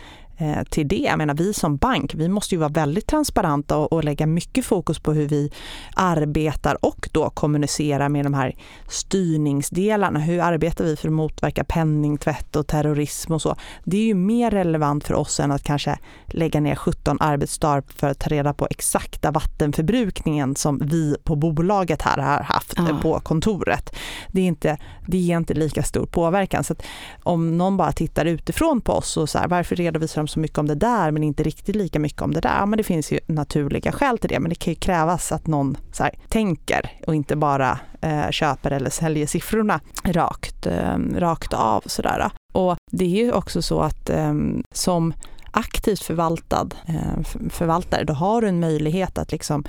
till 0.69 0.87
det. 0.87 0.95
Jag 0.95 1.17
menar, 1.17 1.33
vi 1.33 1.53
som 1.53 1.77
bank, 1.77 2.13
vi 2.15 2.29
måste 2.29 2.55
ju 2.55 2.59
vara 2.59 2.69
väldigt 2.69 3.07
transparenta 3.07 3.77
och, 3.77 3.93
och 3.93 4.03
lägga 4.03 4.25
mycket 4.25 4.65
fokus 4.65 4.99
på 4.99 5.13
hur 5.13 5.27
vi 5.27 5.51
arbetar 5.95 6.85
och 6.85 7.09
då 7.11 7.29
kommunicera 7.29 8.09
med 8.09 8.25
de 8.25 8.33
här 8.33 8.55
styrningsdelarna. 8.87 10.19
Hur 10.19 10.39
arbetar 10.39 10.85
vi 10.85 10.95
för 10.95 11.07
att 11.07 11.13
motverka 11.13 11.63
penningtvätt 11.63 12.55
och 12.55 12.67
terrorism 12.67 13.33
och 13.33 13.41
så. 13.41 13.55
Det 13.83 13.97
är 13.97 14.05
ju 14.05 14.13
mer 14.13 14.51
relevant 14.51 15.03
för 15.03 15.13
oss 15.13 15.39
än 15.39 15.51
att 15.51 15.63
kanske 15.63 15.97
lägga 16.25 16.59
ner 16.59 16.75
17 16.75 17.17
arbetsdagar 17.19 17.83
för 17.95 18.07
att 18.07 18.19
ta 18.19 18.29
reda 18.29 18.53
på 18.53 18.67
exakta 18.69 19.31
vattenförbrukningen 19.31 20.55
som 20.55 20.79
vi 20.83 21.15
på 21.23 21.35
bolaget 21.35 22.01
här 22.01 22.17
har 22.17 22.43
haft 22.43 22.73
Ja. 22.77 22.89
eh, 22.89 23.01
på 23.01 23.19
kontoret. 23.19 23.95
Det, 24.31 24.41
är 24.41 24.45
inte, 24.45 24.77
det 25.07 25.17
ger 25.17 25.37
inte 25.37 25.53
lika 25.53 25.83
stor 25.83 26.05
påverkan. 26.05 26.63
Så 26.63 26.75
om 27.23 27.57
någon 27.57 27.77
bara 27.77 27.91
tittar 27.91 28.25
utifrån 28.25 28.81
på 28.81 28.93
oss 28.93 29.17
och 29.17 29.29
så 29.29 29.37
här, 29.37 29.47
varför 29.47 29.75
redovisar 29.75 30.21
de 30.21 30.27
så 30.31 30.39
mycket 30.39 30.57
om 30.57 30.67
det 30.67 30.75
där 30.75 31.11
men 31.11 31.23
inte 31.23 31.43
riktigt 31.43 31.75
lika 31.75 31.99
mycket 31.99 32.21
om 32.21 32.33
det 32.33 32.41
där? 32.41 32.57
Ja, 32.59 32.65
men 32.65 32.77
det 32.77 32.83
finns 32.83 33.11
ju 33.11 33.19
naturliga 33.27 33.91
skäl 33.91 34.17
till 34.17 34.29
det 34.29 34.39
men 34.39 34.49
det 34.49 34.55
kan 34.55 34.73
ju 34.73 34.79
krävas 34.79 35.31
att 35.31 35.47
någon 35.47 35.77
så 35.91 36.03
här, 36.03 36.15
tänker 36.29 36.91
och 37.07 37.15
inte 37.15 37.35
bara 37.35 37.79
eh, 38.01 38.29
köper 38.29 38.71
eller 38.71 38.89
säljer 38.89 39.27
siffrorna 39.27 39.79
rakt, 40.03 40.65
eh, 40.65 40.97
rakt 41.15 41.53
av. 41.53 41.83
Sådär. 41.85 42.31
Och 42.51 42.77
det 42.91 43.05
är 43.05 43.25
ju 43.25 43.31
också 43.31 43.61
så 43.61 43.81
att 43.81 44.09
eh, 44.09 44.33
som 44.73 45.13
aktivt 45.51 46.03
förvaltad 46.03 46.69
eh, 46.85 47.23
förvaltare, 47.49 48.03
då 48.03 48.13
har 48.13 48.41
du 48.41 48.47
en 48.47 48.59
möjlighet 48.59 49.17
att 49.17 49.31
liksom 49.31 49.63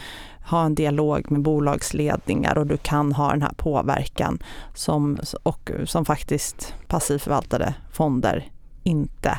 ha 0.44 0.64
en 0.64 0.74
dialog 0.74 1.30
med 1.30 1.42
bolagsledningar 1.42 2.58
och 2.58 2.66
du 2.66 2.76
kan 2.76 3.12
ha 3.12 3.30
den 3.30 3.42
här 3.42 3.52
påverkan 3.56 4.42
som, 4.74 5.18
och, 5.42 5.70
som 5.84 6.04
faktiskt 6.04 6.74
passivt 6.86 7.22
förvaltade 7.22 7.74
fonder 7.92 8.50
inte 8.82 9.38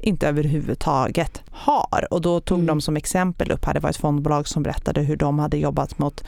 inte 0.00 0.28
överhuvudtaget 0.28 1.42
har. 1.50 2.06
Och 2.10 2.20
då 2.20 2.40
tog 2.40 2.58
Mm. 2.58 2.66
de 2.66 2.80
som 2.80 2.96
exempel 2.96 3.50
upp 3.50 3.64
här, 3.64 3.74
det 3.74 3.80
var 3.80 3.90
ett 3.90 3.96
fondbolag 3.96 4.48
som 4.48 4.62
berättade 4.62 5.00
hur 5.00 5.16
de 5.16 5.38
hade 5.38 5.56
jobbat 5.56 5.98
mot 5.98 6.24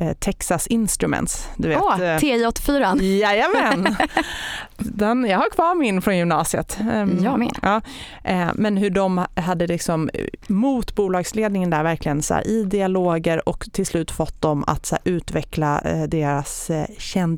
eh, 0.00 0.12
Texas 0.12 0.66
Instruments. 0.66 1.48
Du 1.56 1.68
vet, 1.68 1.80
Åh, 1.82 2.00
eh, 2.02 2.18
TJ84. 2.18 3.02
Jajamän! 3.02 3.96
Den, 4.76 5.24
jag 5.24 5.38
har 5.38 5.50
kvar 5.50 5.74
min 5.74 6.02
från 6.02 6.16
gymnasiet. 6.16 6.78
Ehm, 6.92 7.18
Jag 7.24 7.38
med. 7.38 7.58
Ja, 7.62 7.80
eh, 8.24 8.48
men 8.54 8.76
hur 8.76 8.90
de 8.90 9.24
hade 9.34 9.66
liksom 9.66 10.10
mot 10.46 10.94
bolagsledningen 10.94 11.70
där 11.70 11.82
verkligen 11.82 12.22
så 12.22 12.34
här, 12.34 12.46
i 12.46 12.64
dialoger 12.64 13.48
och 13.48 13.68
till 13.72 13.86
slut 13.86 14.10
fått 14.10 14.40
dem 14.42 14.64
att 14.66 14.86
så 14.86 14.94
här, 14.94 15.12
utveckla 15.12 15.80
deras 16.08 16.70
eh, 16.70 16.86
känn 16.98 17.34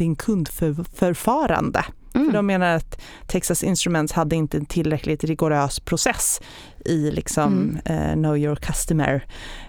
kund-förfarande. 2.12 2.12
För 2.12 2.18
Mm. 2.20 2.32
de 2.32 2.46
menar 2.46 2.76
att 2.76 3.00
Texas 3.26 3.62
Instruments 3.62 4.12
hade 4.12 4.36
inte 4.36 4.56
en 4.56 4.66
tillräckligt 4.66 5.24
rigorös 5.24 5.80
process 5.80 6.40
i 6.84 7.10
liksom 7.10 7.78
eh, 7.84 8.12
know 8.12 8.38
your 8.38 8.56
customer. 8.56 9.24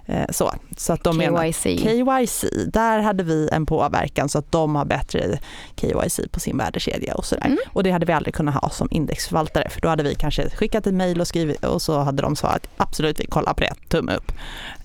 Eh, 0.05 0.25
så. 0.29 0.53
så 0.77 0.93
att 0.93 1.03
de 1.03 1.17
menar 1.17 1.51
KYC. 1.51 1.83
KYC, 1.83 2.45
där 2.67 2.99
hade 2.99 3.23
vi 3.23 3.49
en 3.51 3.65
påverkan 3.65 4.29
så 4.29 4.39
att 4.39 4.51
de 4.51 4.75
har 4.75 4.85
bättre 4.85 5.39
KYC 5.75 6.19
på 6.31 6.39
sin 6.39 6.57
värdekedja 6.57 7.15
och 7.15 7.25
sådär. 7.25 7.45
Mm. 7.45 7.57
Och 7.73 7.83
det 7.83 7.91
hade 7.91 8.05
vi 8.05 8.13
aldrig 8.13 8.35
kunnat 8.35 8.55
ha 8.55 8.69
som 8.69 8.87
indexförvaltare 8.91 9.69
för 9.69 9.81
då 9.81 9.87
hade 9.87 10.03
vi 10.03 10.15
kanske 10.15 10.49
skickat 10.49 10.87
ett 10.87 10.93
mejl 10.93 11.21
och 11.21 11.27
skrivit 11.27 11.65
och 11.65 11.81
så 11.81 11.99
hade 11.99 12.21
de 12.21 12.35
svarat 12.35 12.67
absolut 12.77 13.19
vi 13.19 13.25
kollar 13.25 13.53
på 13.53 13.61
det, 13.61 13.73
tumme 13.89 14.15
upp. 14.15 14.31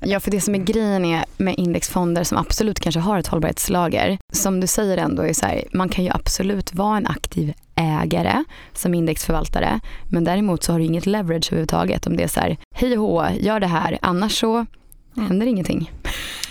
Ja, 0.00 0.20
för 0.20 0.30
det 0.30 0.40
som 0.40 0.54
är 0.54 0.58
grejen 0.58 1.04
är 1.04 1.24
med 1.36 1.54
indexfonder 1.58 2.24
som 2.24 2.38
absolut 2.38 2.80
kanske 2.80 3.00
har 3.00 3.18
ett 3.18 3.26
hållbarhetslager, 3.26 4.18
som 4.32 4.60
du 4.60 4.66
säger 4.66 4.96
ändå 4.96 5.22
är 5.22 5.32
så 5.32 5.46
här, 5.46 5.64
man 5.72 5.88
kan 5.88 6.04
ju 6.04 6.10
absolut 6.10 6.74
vara 6.74 6.96
en 6.96 7.06
aktiv 7.06 7.54
ägare 7.76 8.44
som 8.72 8.94
indexförvaltare, 8.94 9.80
men 10.10 10.24
däremot 10.24 10.62
så 10.62 10.72
har 10.72 10.78
du 10.78 10.84
inget 10.84 11.06
leverage 11.06 11.46
överhuvudtaget 11.52 12.06
om 12.06 12.16
det 12.16 12.22
är 12.22 12.28
så 12.28 12.40
här, 12.40 12.56
hej 12.74 12.98
och 12.98 13.04
hå, 13.04 13.26
gör 13.40 13.60
det 13.60 13.66
här, 13.66 13.98
annars 14.02 14.40
så 14.40 14.66
Mm. 15.16 15.28
händer 15.28 15.46
ingenting. 15.46 15.92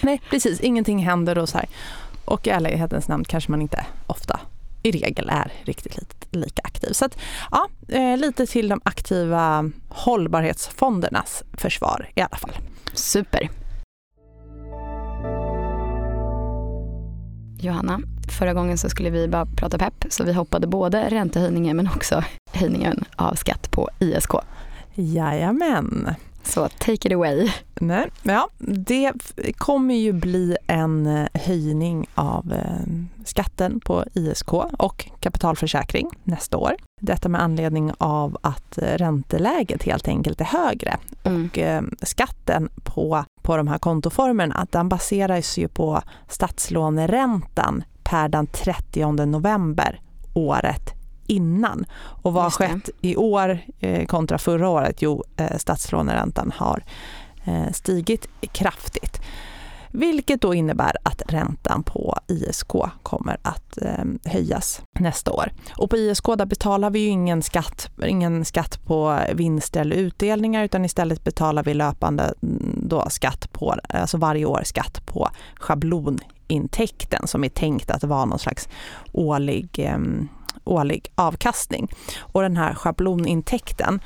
Nej 0.01 0.21
precis, 0.29 0.59
ingenting 0.59 0.99
händer 1.05 1.37
och 1.37 1.49
så 1.49 1.57
här. 1.57 1.67
Och 2.25 2.47
i 2.47 2.49
ärlighetens 2.49 3.07
namn 3.07 3.23
kanske 3.23 3.51
man 3.51 3.61
inte 3.61 3.85
ofta 4.07 4.39
i 4.83 4.91
regel 4.91 5.29
är 5.29 5.51
riktigt 5.63 5.97
lite, 5.97 6.15
lika 6.31 6.61
aktiv. 6.63 6.89
Så 6.91 7.05
att, 7.05 7.17
ja, 7.51 7.67
eh, 7.87 8.17
lite 8.17 8.45
till 8.45 8.67
de 8.69 8.81
aktiva 8.83 9.71
hållbarhetsfondernas 9.89 11.43
försvar 11.57 12.09
i 12.15 12.21
alla 12.21 12.37
fall. 12.37 12.51
Super. 12.93 13.49
Johanna. 17.65 18.01
Förra 18.39 18.53
gången 18.53 18.77
så 18.77 18.89
skulle 18.89 19.09
vi 19.09 19.27
bara 19.27 19.45
prata 19.45 19.77
pepp 19.77 20.05
så 20.09 20.23
vi 20.23 20.33
hoppade 20.33 20.67
både 20.67 21.09
räntehöjningen 21.09 21.77
men 21.77 21.87
också 21.87 22.23
höjningen 22.53 23.03
av 23.15 23.33
skatt 23.33 23.71
på 23.71 23.89
ISK. 23.99 24.31
Jajamän. 24.93 26.15
Så 26.45 26.69
take 26.69 27.07
it 27.07 27.13
away. 27.13 27.51
Nej, 27.79 28.09
ja, 28.23 28.49
det 28.57 29.13
kommer 29.57 29.95
ju 29.95 30.13
bli 30.13 30.57
en 30.67 31.07
eh, 31.07 31.27
höjning 31.33 32.07
av 32.15 32.53
eh, 32.53 32.93
skatten 33.25 33.79
på 33.79 34.05
ISK 34.13 34.53
och 34.77 35.09
kapitalförsäkring 35.19 36.09
nästa 36.23 36.57
år. 36.57 36.75
Detta 37.01 37.29
med 37.29 37.41
anledning 37.41 37.91
av 37.97 38.37
att 38.41 38.77
eh, 38.77 38.97
ränteläget 38.97 39.83
helt 39.83 40.07
enkelt 40.07 40.41
är 40.41 40.45
högre. 40.45 40.97
Mm. 41.23 41.45
Och 41.45 41.59
skatten 42.07 42.69
på, 42.83 43.25
på 43.41 43.57
de 43.57 43.67
här 43.67 43.77
kontoformerna, 43.77 44.67
den 44.71 44.89
baseras 44.89 45.57
ju 45.57 45.67
på 45.67 46.01
statslåneräntan 46.29 47.83
per 48.03 48.29
den 48.29 48.47
30 48.47 49.25
november 49.25 49.99
året 50.33 50.94
innan. 51.27 51.85
Och 52.21 52.33
vad 52.33 52.43
har 52.43 52.51
skett 52.51 52.89
i 53.01 53.15
år 53.15 53.59
eh, 53.79 54.05
kontra 54.05 54.37
förra 54.37 54.69
året? 54.69 55.01
Jo, 55.01 55.23
eh, 55.37 55.57
statslåneräntan 55.57 56.51
har 56.55 56.83
eh, 57.45 57.71
stigit 57.71 58.27
kraftigt. 58.51 59.21
Vilket 59.91 60.41
då 60.41 60.53
innebär 60.53 60.95
att 61.03 61.21
räntan 61.27 61.83
på 61.83 62.19
ISK 62.27 62.71
kommer 63.03 63.37
att 63.41 63.77
höjas 64.25 64.81
nästa 64.99 65.31
år. 65.31 65.51
Och 65.77 65.89
på 65.89 65.97
ISK 65.97 66.25
där 66.25 66.45
betalar 66.45 66.89
vi 66.89 66.99
ju 66.99 67.07
ingen 67.07 67.41
skatt, 67.41 67.89
ingen 68.05 68.45
skatt 68.45 68.85
på 68.85 69.19
vinster 69.33 69.81
eller 69.81 69.95
utdelningar 69.95 70.63
utan 70.63 70.85
istället 70.85 71.23
betalar 71.23 71.63
vi 71.63 71.73
löpande 71.73 72.33
mm, 72.43 72.79
då 72.83 73.09
skatt 73.09 73.51
på, 73.51 73.75
alltså 73.89 74.17
varje 74.17 74.45
år 74.45 74.61
skatt 74.65 75.05
på 75.05 75.29
schablonintäkten 75.55 77.27
som 77.27 77.43
är 77.43 77.49
tänkt 77.49 77.91
att 77.91 78.03
vara 78.03 78.25
någon 78.25 78.39
slags 78.39 78.69
årlig 79.11 79.91
årlig 80.65 81.11
avkastning. 81.15 81.87
Och 82.19 82.41
den 82.41 82.57
här 82.57 82.73
schablonintäkten 82.73 83.99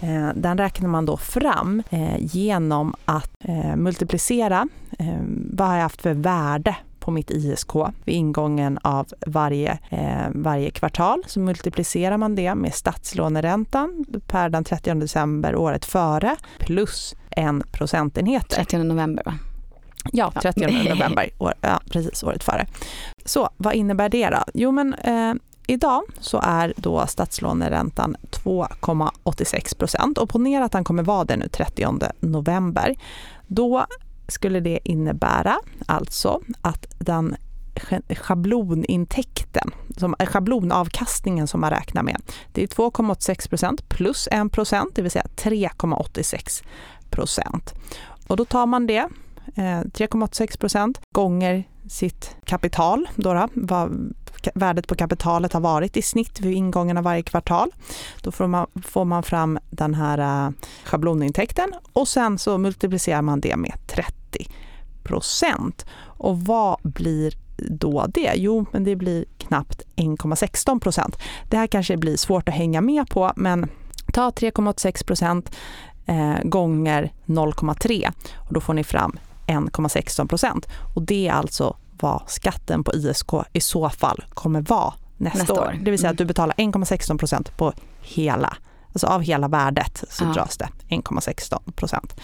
eh, 0.00 0.28
den 0.34 0.58
räknar 0.58 0.88
man 0.88 1.06
då 1.06 1.16
fram 1.16 1.82
eh, 1.90 2.16
genom 2.18 2.94
att 3.04 3.30
eh, 3.44 3.76
multiplicera 3.76 4.68
vad 5.50 5.68
har 5.68 5.74
jag 5.74 5.82
haft 5.82 6.02
för 6.02 6.14
värde 6.14 6.76
på 7.00 7.10
mitt 7.10 7.30
ISK 7.30 7.74
vid 8.04 8.14
ingången 8.14 8.78
av 8.82 9.06
varje, 9.26 9.78
varje 10.30 10.70
kvartal. 10.70 11.22
Så 11.26 11.40
multiplicerar 11.40 12.16
man 12.16 12.34
det 12.34 12.54
med 12.54 12.74
statslåneräntan 12.74 14.04
per 14.26 14.48
den 14.48 14.64
30 14.64 14.94
december 14.94 15.56
året 15.56 15.84
före 15.84 16.36
plus 16.58 17.14
en 17.30 17.62
procentenhet. 17.72 18.48
30 18.48 18.78
november 18.78 19.22
va? 19.24 19.34
Ja, 20.12 20.32
30 20.42 20.88
november, 20.88 21.30
år, 21.38 21.54
ja, 21.60 21.80
precis 21.90 22.22
året 22.22 22.44
före. 22.44 22.66
Så 23.24 23.50
vad 23.56 23.74
innebär 23.74 24.08
det 24.08 24.30
då? 24.30 24.42
Jo 24.54 24.70
men 24.70 24.94
eh, 24.94 25.34
Idag 25.66 26.02
så 26.20 26.40
är 26.42 26.74
då 26.76 27.06
statslåneräntan 27.06 28.16
2,86 28.30 29.78
procent 29.78 30.18
och 30.18 30.28
ponera 30.28 30.64
att 30.64 30.72
den 30.72 30.84
kommer 30.84 31.02
vara 31.02 31.24
det 31.24 31.36
nu 31.36 31.48
30 31.48 31.86
november. 32.20 32.94
Då 33.46 33.86
skulle 34.28 34.60
det 34.60 34.78
innebära 34.84 35.58
alltså 35.86 36.40
att 36.60 36.86
den 36.98 37.36
schablonintäkten, 38.08 39.70
som, 39.96 40.14
eh, 40.18 40.26
schablonavkastningen 40.26 41.46
som 41.46 41.60
man 41.60 41.70
räknar 41.70 42.02
med, 42.02 42.22
det 42.52 42.62
är 42.62 42.66
2,86 42.66 43.48
procent 43.48 43.88
plus 43.88 44.28
1 44.30 44.52
procent, 44.52 44.94
det 44.94 45.02
vill 45.02 45.10
säga 45.10 45.26
3,86 45.36 46.62
procent. 47.10 47.74
Och 48.26 48.36
då 48.36 48.44
tar 48.44 48.66
man 48.66 48.86
det, 48.86 49.08
eh, 49.54 49.80
3,86 49.92 50.56
procent 50.56 51.00
gånger 51.14 51.64
sitt 51.88 52.36
kapital, 52.44 53.08
då, 53.16 53.34
då 53.34 53.48
vad 53.52 54.14
värdet 54.54 54.86
på 54.86 54.94
kapitalet 54.94 55.52
har 55.52 55.60
varit 55.60 55.96
i 55.96 56.02
snitt 56.02 56.40
vid 56.40 56.54
ingången 56.54 56.96
av 56.96 57.04
varje 57.04 57.22
kvartal. 57.22 57.70
Då 58.22 58.32
får 58.32 58.46
man, 58.46 58.66
får 58.84 59.04
man 59.04 59.22
fram 59.22 59.58
den 59.70 59.94
här 59.94 60.46
eh, 60.46 60.52
schablonintäkten 60.84 61.72
och 61.92 62.08
sen 62.08 62.38
så 62.38 62.58
multiplicerar 62.58 63.22
man 63.22 63.40
det 63.40 63.56
med 63.56 63.74
30 63.86 64.12
procent. 65.02 65.86
Och 66.04 66.40
vad 66.40 66.76
blir 66.82 67.34
då 67.56 68.06
det? 68.08 68.32
Jo, 68.36 68.66
men 68.72 68.84
det 68.84 68.96
blir 68.96 69.24
knappt 69.38 69.82
1,16 69.96 70.80
procent. 70.80 71.18
Det 71.50 71.56
här 71.56 71.66
kanske 71.66 71.96
blir 71.96 72.16
svårt 72.16 72.48
att 72.48 72.54
hänga 72.54 72.80
med 72.80 73.08
på, 73.08 73.32
men 73.36 73.70
ta 74.12 74.30
3,86 74.30 75.06
procent 75.06 75.56
eh, 76.06 76.42
gånger 76.42 77.12
0,3 77.26 78.12
och 78.36 78.54
då 78.54 78.60
får 78.60 78.74
ni 78.74 78.84
fram 78.84 79.18
1,16 79.46 80.28
procent. 80.28 80.66
Och 80.94 81.02
det 81.02 81.28
är 81.28 81.32
alltså 81.32 81.76
vad 82.02 82.22
skatten 82.26 82.84
på 82.84 82.92
ISK 82.94 83.30
i 83.52 83.60
så 83.60 83.90
fall 83.90 84.24
kommer 84.34 84.60
vara 84.60 84.94
nästa, 85.16 85.38
nästa 85.38 85.54
år. 85.54 85.58
år. 85.58 85.78
Det 85.82 85.90
vill 85.90 86.00
säga 86.00 86.10
att 86.10 86.18
du 86.18 86.22
mm. 86.22 86.28
betalar 86.28 86.54
1,16 86.54 87.18
procent 87.18 87.56
på 87.56 87.72
hela, 88.00 88.56
alltså 88.92 89.06
av 89.06 89.22
hela 89.22 89.48
värdet 89.48 90.04
så 90.10 90.24
ja. 90.24 90.32
dras 90.32 90.56
det 90.56 90.68
1,16 90.88 91.72
procent. 91.72 92.14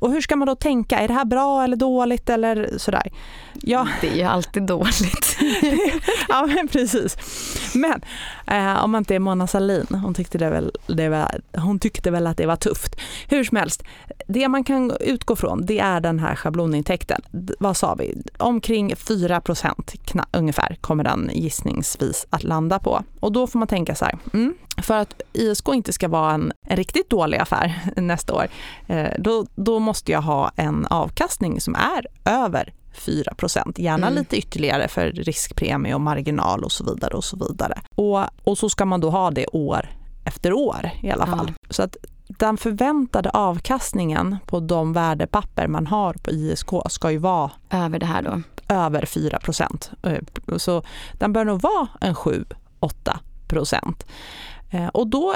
Och 0.00 0.12
hur 0.12 0.20
ska 0.20 0.36
man 0.36 0.46
då 0.46 0.54
tänka? 0.54 0.98
Är 0.98 1.08
det 1.08 1.14
här 1.14 1.24
bra 1.24 1.64
eller 1.64 1.76
dåligt 1.76 2.30
eller 2.30 2.78
sådär? 2.78 3.12
Ja. 3.54 3.88
Det 4.00 4.08
är 4.08 4.14
ju 4.14 4.22
alltid 4.22 4.62
dåligt. 4.62 5.38
ja 6.28 6.46
men 6.46 6.68
precis. 6.68 7.16
Men 7.74 8.00
eh, 8.46 8.84
om 8.84 8.90
man 8.90 8.98
inte 8.98 9.14
är 9.14 9.18
Mona 9.18 9.46
Sahlin, 9.46 9.86
hon 9.90 10.14
tyckte, 10.14 10.38
det 10.38 10.50
väl, 10.50 10.72
det 10.86 11.08
var, 11.08 11.40
hon 11.56 11.78
tyckte 11.78 12.10
väl 12.10 12.26
att 12.26 12.36
det 12.36 12.46
var 12.46 12.56
tufft. 12.56 12.96
Hur 13.28 13.44
som 13.44 13.56
helst, 13.56 13.82
det 14.26 14.48
man 14.48 14.64
kan 14.64 14.92
utgå 15.00 15.36
från 15.36 15.66
det 15.66 15.78
är 15.78 16.00
den 16.00 16.18
här 16.18 16.34
schablonintäkten. 16.34 17.22
Vad 17.58 17.76
sa 17.76 17.94
vi? 17.94 18.22
Omkring 18.38 18.96
4 18.96 19.40
procent 19.40 19.94
ungefär 20.32 20.76
kommer 20.80 21.04
den 21.04 21.30
gissningsvis 21.32 22.26
att 22.30 22.42
landa 22.42 22.78
på. 22.78 23.02
Och 23.20 23.32
då 23.32 23.46
får 23.46 23.58
man 23.58 23.68
tänka 23.68 23.94
så 23.94 24.04
här, 24.04 24.18
mm, 24.32 24.54
för 24.82 24.98
att 24.98 25.22
ISK 25.32 25.68
inte 25.68 25.92
ska 25.92 26.08
vara 26.08 26.32
en, 26.32 26.52
en 26.66 26.76
riktigt 26.76 27.10
dålig 27.10 27.38
affär 27.38 27.80
nästa 27.96 28.34
år, 28.34 28.48
eh, 28.86 29.12
då, 29.18 29.46
då 29.54 29.78
måste 29.78 30.12
jag 30.12 30.22
ha 30.22 30.50
en 30.56 30.86
avkastning 30.86 31.60
som 31.60 31.74
är 31.74 32.06
över 32.24 32.72
4% 32.94 33.80
gärna 33.80 34.06
mm. 34.06 34.18
lite 34.18 34.36
ytterligare 34.36 34.88
för 34.88 35.06
riskpremie 35.06 35.94
och 35.94 36.00
marginal 36.00 36.64
och 36.64 36.72
så 36.72 36.84
vidare. 36.84 37.14
Och 37.14 37.24
så 37.24 37.36
vidare. 37.36 37.80
Och, 37.94 38.24
och 38.44 38.58
så 38.58 38.68
ska 38.68 38.84
man 38.84 39.00
då 39.00 39.10
ha 39.10 39.30
det 39.30 39.46
år 39.46 39.90
efter 40.24 40.52
år 40.52 40.90
i 41.02 41.10
alla 41.10 41.26
fall. 41.26 41.52
Ja. 41.60 41.66
Så 41.70 41.82
att 41.82 41.96
den 42.38 42.56
förväntade 42.56 43.30
avkastningen 43.30 44.36
på 44.46 44.60
de 44.60 44.92
värdepapper 44.92 45.66
man 45.66 45.86
har 45.86 46.12
på 46.12 46.30
ISK 46.30 46.68
ska 46.88 47.10
ju 47.10 47.18
vara 47.18 47.50
över 47.70 47.98
det 47.98 48.06
här 48.06 48.22
då? 48.22 48.42
Över 48.74 49.06
4 49.06 49.38
eh, 50.02 50.18
Så 50.56 50.82
den 51.12 51.32
bör 51.32 51.44
nog 51.44 51.60
vara 51.60 51.88
en 52.00 52.14
7-8 52.14 52.44
Eh, 53.52 54.59
Eh, 54.70 54.86
och 54.86 55.06
då, 55.06 55.34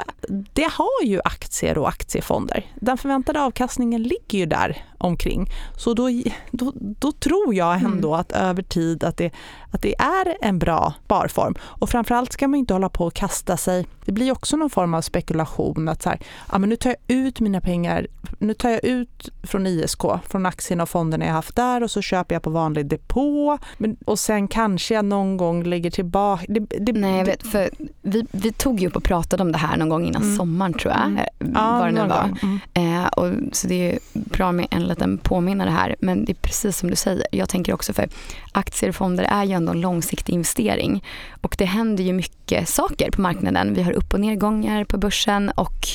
det 0.53 0.69
har 0.71 1.03
ju 1.03 1.19
aktier 1.23 1.77
och 1.77 1.89
aktiefonder. 1.89 2.65
Den 2.75 2.97
förväntade 2.97 3.41
avkastningen 3.41 4.03
ligger 4.03 4.39
ju 4.39 4.45
där 4.45 4.85
omkring. 5.05 5.49
Så 5.77 5.93
då, 5.93 6.09
då, 6.51 6.73
då 6.75 7.11
tror 7.11 7.55
jag 7.55 7.75
ändå 7.83 8.07
mm. 8.07 8.19
att 8.19 8.31
över 8.31 8.61
tid 8.63 9.03
att 9.03 9.17
det, 9.17 9.31
att 9.71 9.81
det 9.81 9.95
är 9.99 10.37
en 10.41 10.59
bra 10.59 10.93
sparform. 11.05 11.55
Och 11.61 11.89
framförallt 11.89 12.33
ska 12.33 12.47
man 12.47 12.59
inte 12.59 12.73
hålla 12.73 12.89
på 12.89 13.05
och 13.05 13.13
kasta 13.13 13.57
sig. 13.57 13.87
Det 14.05 14.11
blir 14.11 14.31
också 14.31 14.57
någon 14.57 14.69
form 14.69 14.93
av 14.93 15.01
spekulation 15.01 15.89
att 15.89 16.01
så 16.01 16.09
här, 16.09 16.19
ja, 16.51 16.57
men 16.57 16.69
nu 16.69 16.75
tar 16.75 16.89
jag 16.89 17.17
ut 17.17 17.39
mina 17.39 17.61
pengar, 17.61 18.07
nu 18.39 18.53
tar 18.53 18.69
jag 18.69 18.83
ut 18.83 19.29
från 19.43 19.67
ISK, 19.67 20.01
från 20.27 20.45
aktierna 20.45 20.83
och 20.83 20.89
fonderna 20.89 21.25
jag 21.25 21.33
haft 21.33 21.55
där 21.55 21.83
och 21.83 21.91
så 21.91 22.01
köper 22.01 22.35
jag 22.35 22.41
på 22.41 22.49
vanlig 22.49 22.85
depå. 22.85 23.57
Men, 23.77 23.97
och 24.05 24.19
sen 24.19 24.47
kanske 24.47 24.93
jag 24.93 25.05
någon 25.05 25.37
gång 25.37 25.63
lägger 25.63 25.91
tillbaka. 25.91 26.45
Det, 26.47 26.59
det, 26.59 26.91
Nej, 26.91 27.17
jag 27.17 27.25
vet, 27.25 27.47
för 27.47 27.69
vi, 28.01 28.25
vi 28.31 28.51
tog 28.51 28.79
ju 28.79 28.87
upp 28.87 28.95
och 28.95 29.03
pratade 29.03 29.43
om 29.43 29.51
det 29.51 29.57
här 29.57 29.77
någon 29.77 29.89
gång 29.89 30.05
innan 30.05 30.21
mm. 30.21 30.37
sommaren 30.37 30.73
tror 30.73 30.93
jag. 30.93 31.05
Mm. 31.05 31.19
Ja, 31.53 31.77
vad 31.79 31.87
det 31.87 31.91
nu 31.91 32.07
var. 32.07 32.37
Mm. 32.41 32.59
Eh, 32.73 33.07
och, 33.07 33.33
så 33.51 33.67
det 33.67 33.91
är 33.91 33.99
bra 34.13 34.51
med 34.51 34.67
en 34.71 34.83
liten 34.95 35.17
påminnare 35.17 35.69
här. 35.69 35.95
Men 35.99 36.25
det 36.25 36.31
är 36.31 36.41
precis 36.41 36.77
som 36.77 36.89
du 36.89 36.95
säger. 36.95 37.27
Jag 37.31 37.49
tänker 37.49 37.73
också 37.73 37.93
för 37.93 38.09
aktier 38.51 38.89
och 38.89 38.95
fonder 38.95 39.23
är 39.23 39.43
ju 39.43 39.53
ändå 39.53 39.71
en 39.71 39.81
långsiktig 39.81 40.33
investering. 40.33 41.03
Och 41.41 41.55
det 41.57 41.65
händer 41.65 42.03
ju 42.03 42.13
mycket 42.13 42.69
saker 42.69 43.11
på 43.11 43.21
marknaden. 43.21 43.73
Vi 43.73 43.81
har 43.81 43.91
upp 43.91 44.13
och 44.13 44.19
nedgångar 44.19 44.83
på 44.83 44.97
börsen 44.97 45.49
och 45.49 45.87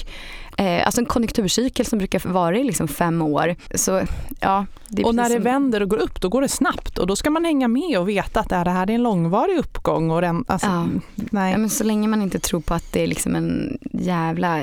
eh, 0.60 0.86
alltså 0.86 1.00
en 1.00 1.06
konjunkturcykel 1.06 1.86
som 1.86 1.98
brukar 1.98 2.28
vara 2.28 2.56
i 2.56 2.64
liksom 2.64 2.88
fem 2.88 3.22
år. 3.22 3.56
Så, 3.74 4.02
ja, 4.40 4.66
och 5.04 5.14
när 5.14 5.28
det 5.28 5.34
som... 5.34 5.42
vänder 5.42 5.82
och 5.82 5.88
går 5.88 5.96
upp, 5.96 6.20
då 6.20 6.28
går 6.28 6.42
det 6.42 6.48
snabbt 6.48 6.98
och 6.98 7.06
då 7.06 7.16
ska 7.16 7.30
man 7.30 7.44
hänga 7.44 7.68
med 7.68 7.98
och 7.98 8.08
veta 8.08 8.40
att 8.40 8.48
det 8.48 8.70
här 8.70 8.90
är 8.90 8.94
en 8.94 9.02
långvarig 9.02 9.58
uppgång. 9.58 10.10
Och 10.10 10.20
den, 10.20 10.44
alltså, 10.48 10.66
ja. 10.66 10.86
nej. 11.14 11.52
Ja, 11.52 11.58
men 11.58 11.70
så 11.70 11.84
länge 11.84 12.08
man 12.08 12.22
inte 12.22 12.38
tror 12.38 12.60
på 12.60 12.74
att 12.74 12.92
det 12.92 13.02
är 13.02 13.06
liksom 13.06 13.34
en 13.34 13.78
jävla 13.92 14.62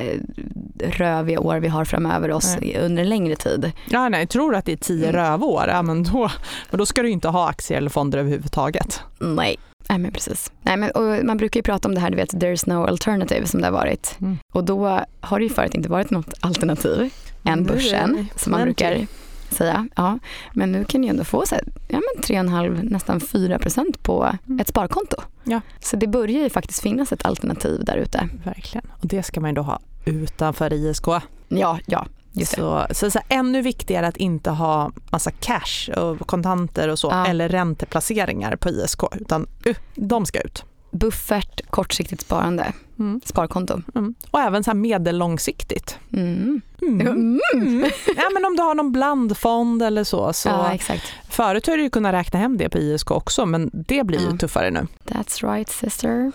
röviga 0.79 1.39
år 1.39 1.59
vi 1.59 1.67
har 1.67 1.85
framöver 1.85 2.31
oss 2.31 2.57
nej. 2.61 2.77
under 2.81 3.03
en 3.03 3.09
längre 3.09 3.35
tid. 3.35 3.71
Ja, 3.89 4.09
nej, 4.09 4.27
tror 4.27 4.51
du 4.51 4.57
att 4.57 4.65
det 4.65 4.71
är 4.71 4.77
tio 4.77 5.09
mm. 5.09 5.21
rövår, 5.21 5.65
ja, 5.67 5.81
men 5.81 6.03
då, 6.03 6.29
men 6.69 6.77
då 6.77 6.85
ska 6.85 7.01
du 7.01 7.09
inte 7.09 7.27
ha 7.27 7.49
aktier 7.49 7.77
eller 7.77 7.89
fonder 7.89 8.19
överhuvudtaget. 8.19 9.01
Nej, 9.19 9.57
Nej 9.89 9.97
men 9.99 10.11
precis. 10.11 10.51
Nej, 10.61 10.77
men, 10.77 10.91
och 10.91 11.25
man 11.25 11.37
brukar 11.37 11.57
ju 11.57 11.63
prata 11.63 11.87
om 11.87 11.95
det 11.95 12.01
här, 12.01 12.09
du 12.09 12.15
vet, 12.15 12.33
there's 12.33 12.69
no 12.69 12.85
alternative 12.87 13.47
som 13.47 13.61
det 13.61 13.67
har 13.67 13.71
varit. 13.73 14.15
Mm. 14.21 14.37
Och 14.53 14.63
då 14.63 15.01
har 15.19 15.39
det 15.39 15.43
ju 15.45 15.49
förut 15.49 15.73
inte 15.75 15.89
varit 15.89 16.09
något 16.09 16.33
alternativ 16.39 17.13
än 17.43 17.63
börsen 17.63 18.27
som 18.35 18.51
man 18.51 18.61
brukar 18.61 19.07
säga. 19.49 19.87
Ja. 19.95 20.19
Men 20.53 20.71
nu 20.71 20.85
kan 20.85 21.01
du 21.01 21.07
ändå 21.07 21.23
få 21.23 21.45
så 21.45 21.55
här, 21.55 21.63
ja, 21.87 22.01
men 22.15 22.23
3,5 22.23 22.89
nästan 22.91 23.19
4 23.19 23.59
procent 23.59 24.03
på 24.03 24.37
Mm. 24.47 24.59
ett 24.59 24.67
sparkonto. 24.67 25.17
Ja. 25.43 25.61
Så 25.79 25.95
det 25.95 26.07
börjar 26.07 26.43
ju 26.43 26.49
faktiskt 26.49 26.81
finnas 26.81 27.11
ett 27.11 27.25
alternativ 27.25 27.83
där 27.85 27.97
ute. 27.97 28.29
Verkligen. 28.45 28.87
Och 29.01 29.07
det 29.07 29.23
ska 29.23 29.39
man 29.41 29.49
ju 29.49 29.55
då 29.55 29.61
ha 29.61 29.79
utanför 30.05 30.73
ISK. 30.73 31.07
Ja, 31.47 31.79
ja. 31.85 32.05
Så, 32.45 32.87
så, 32.91 33.11
så 33.11 33.19
här, 33.19 33.37
ännu 33.39 33.61
viktigare 33.61 34.07
att 34.07 34.17
inte 34.17 34.49
ha 34.49 34.91
massa 35.11 35.31
cash 35.31 35.89
och 35.97 36.27
kontanter 36.27 36.87
och 36.89 36.99
så 36.99 37.07
Ja. 37.11 37.25
eller 37.27 37.49
ränteplaceringar 37.49 38.55
på 38.55 38.69
ISK 38.69 38.99
utan 39.19 39.47
uh, 39.67 39.75
de 39.95 40.25
ska 40.25 40.41
ut. 40.41 40.63
Buffert, 40.91 41.61
kortsiktigt 41.69 42.21
sparande, 42.21 42.73
Mm. 42.99 43.21
sparkonto. 43.25 43.81
Mm. 43.95 44.15
Och 44.31 44.39
även 44.39 44.63
så 44.63 44.69
här 44.71 44.75
medellångsiktigt. 44.75 45.97
Mm. 46.13 46.61
Mm. 46.81 47.01
Mm. 47.07 47.39
Mm. 47.53 47.89
Ja, 48.17 48.23
men 48.33 48.45
om 48.45 48.55
du 48.55 48.61
har 48.63 48.75
någon 48.75 48.91
blandfond 48.91 49.83
eller 49.83 50.03
så. 50.03 50.33
så 50.33 50.49
Ja, 50.49 50.73
exakt. 50.73 51.03
Förut 51.29 51.67
har 51.67 51.77
du 51.77 51.89
kunnat 51.89 52.13
räkna 52.13 52.39
hem 52.39 52.57
det 52.57 52.69
på 52.69 52.77
ISK 52.77 53.11
också 53.11 53.45
men 53.45 53.69
det 53.73 54.03
blir 54.03 54.31
ju 54.31 54.37
tuffare 54.37 54.71
nu. 54.71 54.87
That's 55.05 55.51
right 55.53 55.69
sister. 55.69 56.31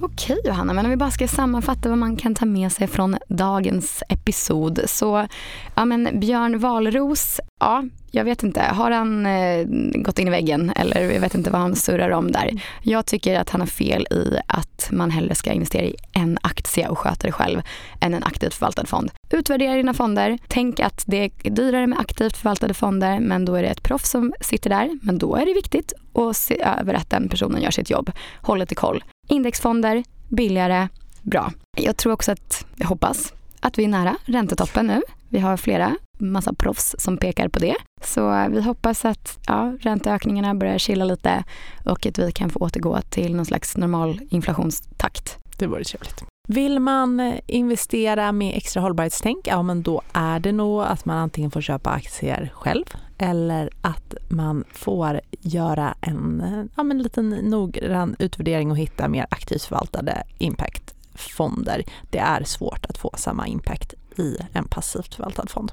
Okej 0.00 0.38
Johanna, 0.44 0.72
men 0.72 0.84
om 0.84 0.90
vi 0.90 0.96
bara 0.96 1.10
ska 1.10 1.28
sammanfatta 1.28 1.88
vad 1.88 1.98
man 1.98 2.16
kan 2.16 2.34
ta 2.34 2.46
med 2.46 2.72
sig 2.72 2.86
från 2.86 3.16
dagens 3.28 4.02
episod. 4.08 4.80
Så, 4.86 5.26
ja 5.74 5.84
men 5.84 6.20
Björn 6.20 6.58
Valros, 6.58 7.40
ja, 7.60 7.84
jag 8.10 8.24
vet 8.24 8.42
inte, 8.42 8.60
har 8.60 8.90
han 8.90 9.26
eh, 9.26 9.66
gått 9.94 10.18
in 10.18 10.28
i 10.28 10.30
väggen 10.30 10.70
eller 10.76 11.10
jag 11.10 11.20
vet 11.20 11.34
inte 11.34 11.50
vad 11.50 11.60
han 11.60 11.76
surrar 11.76 12.10
om 12.10 12.32
där. 12.32 12.50
Jag 12.82 13.06
tycker 13.06 13.40
att 13.40 13.50
han 13.50 13.60
har 13.60 13.68
fel 13.68 14.06
i 14.10 14.38
att 14.46 14.88
man 14.92 15.10
hellre 15.10 15.34
ska 15.34 15.52
investera 15.52 15.82
i 15.82 15.94
en 16.12 16.38
aktie 16.42 16.88
och 16.88 16.98
sköta 16.98 17.26
det 17.26 17.32
själv 17.32 17.62
än 18.00 18.14
en 18.14 18.24
aktivt 18.24 18.54
förvaltad 18.54 18.86
fond. 18.86 19.10
Utvärdera 19.30 19.74
dina 19.74 19.94
fonder. 19.94 20.38
Tänk 20.48 20.80
att 20.80 21.04
det 21.06 21.16
är 21.16 21.50
dyrare 21.50 21.86
med 21.86 21.98
aktivt 21.98 22.36
förvaltade 22.36 22.74
fonder 22.74 23.20
men 23.20 23.44
då 23.44 23.54
är 23.54 23.62
det 23.62 23.68
ett 23.68 23.82
proffs 23.82 24.10
som 24.10 24.32
sitter 24.40 24.70
där. 24.70 24.98
Men 25.02 25.18
då 25.18 25.36
är 25.36 25.46
det 25.46 25.54
viktigt 25.54 25.92
att 26.14 26.36
se 26.36 26.62
över 26.62 26.94
att 26.94 27.10
den 27.10 27.28
personen 27.28 27.62
gör 27.62 27.70
sitt 27.70 27.90
jobb. 27.90 28.10
Håll 28.42 28.58
lite 28.58 28.74
koll. 28.74 29.02
Indexfonder, 29.28 30.04
billigare, 30.28 30.88
bra. 31.22 31.52
Jag 31.76 31.96
tror 31.96 32.12
också 32.12 32.32
att, 32.32 32.66
jag 32.76 32.86
hoppas, 32.86 33.34
att 33.60 33.78
vi 33.78 33.84
är 33.84 33.88
nära 33.88 34.16
räntetoppen 34.24 34.86
nu. 34.86 35.02
Vi 35.28 35.38
har 35.38 35.56
flera, 35.56 35.96
massa 36.18 36.52
proffs 36.52 36.94
som 36.98 37.16
pekar 37.16 37.48
på 37.48 37.58
det. 37.58 37.74
Så 38.02 38.48
vi 38.50 38.62
hoppas 38.62 39.04
att 39.04 39.38
ja, 39.46 39.76
ränteökningarna 39.80 40.54
börjar 40.54 40.78
chilla 40.78 41.04
lite 41.04 41.44
och 41.84 42.06
att 42.06 42.18
vi 42.18 42.32
kan 42.32 42.50
få 42.50 42.58
återgå 42.58 43.00
till 43.00 43.34
någon 43.36 43.46
slags 43.46 43.76
normal 43.76 44.20
inflationstakt. 44.30 45.38
Det 45.58 45.66
vore 45.66 45.84
trevligt. 45.84 46.24
Vill 46.48 46.80
man 46.80 47.20
eh, 47.20 47.40
investera 47.46 48.32
med 48.32 48.56
extra 48.56 48.82
hållbarhetstänk, 48.82 49.46
ja 49.46 49.62
men 49.62 49.82
då 49.82 50.02
är 50.12 50.40
det 50.40 50.52
nog 50.52 50.82
att 50.82 51.04
man 51.04 51.18
antingen 51.18 51.50
får 51.50 51.60
köpa 51.60 51.90
aktier 51.90 52.52
själv 52.54 52.84
eller 53.18 53.70
att 53.80 54.14
man 54.28 54.64
får 54.72 55.20
göra 55.40 55.94
en 56.00 56.40
eh, 56.40 56.64
ja, 56.76 56.82
men 56.82 57.02
liten 57.02 57.30
noggrann 57.30 58.16
utvärdering 58.18 58.70
och 58.70 58.78
hitta 58.78 59.08
mer 59.08 59.26
aktivt 59.30 59.62
förvaltade 59.62 60.22
impactfonder. 60.38 61.84
Det 62.10 62.18
är 62.18 62.44
svårt 62.44 62.86
att 62.86 62.98
få 62.98 63.14
samma 63.16 63.46
impact 63.46 63.94
i 64.16 64.36
en 64.52 64.64
passivt 64.68 65.14
förvaltad 65.14 65.46
fond. 65.46 65.72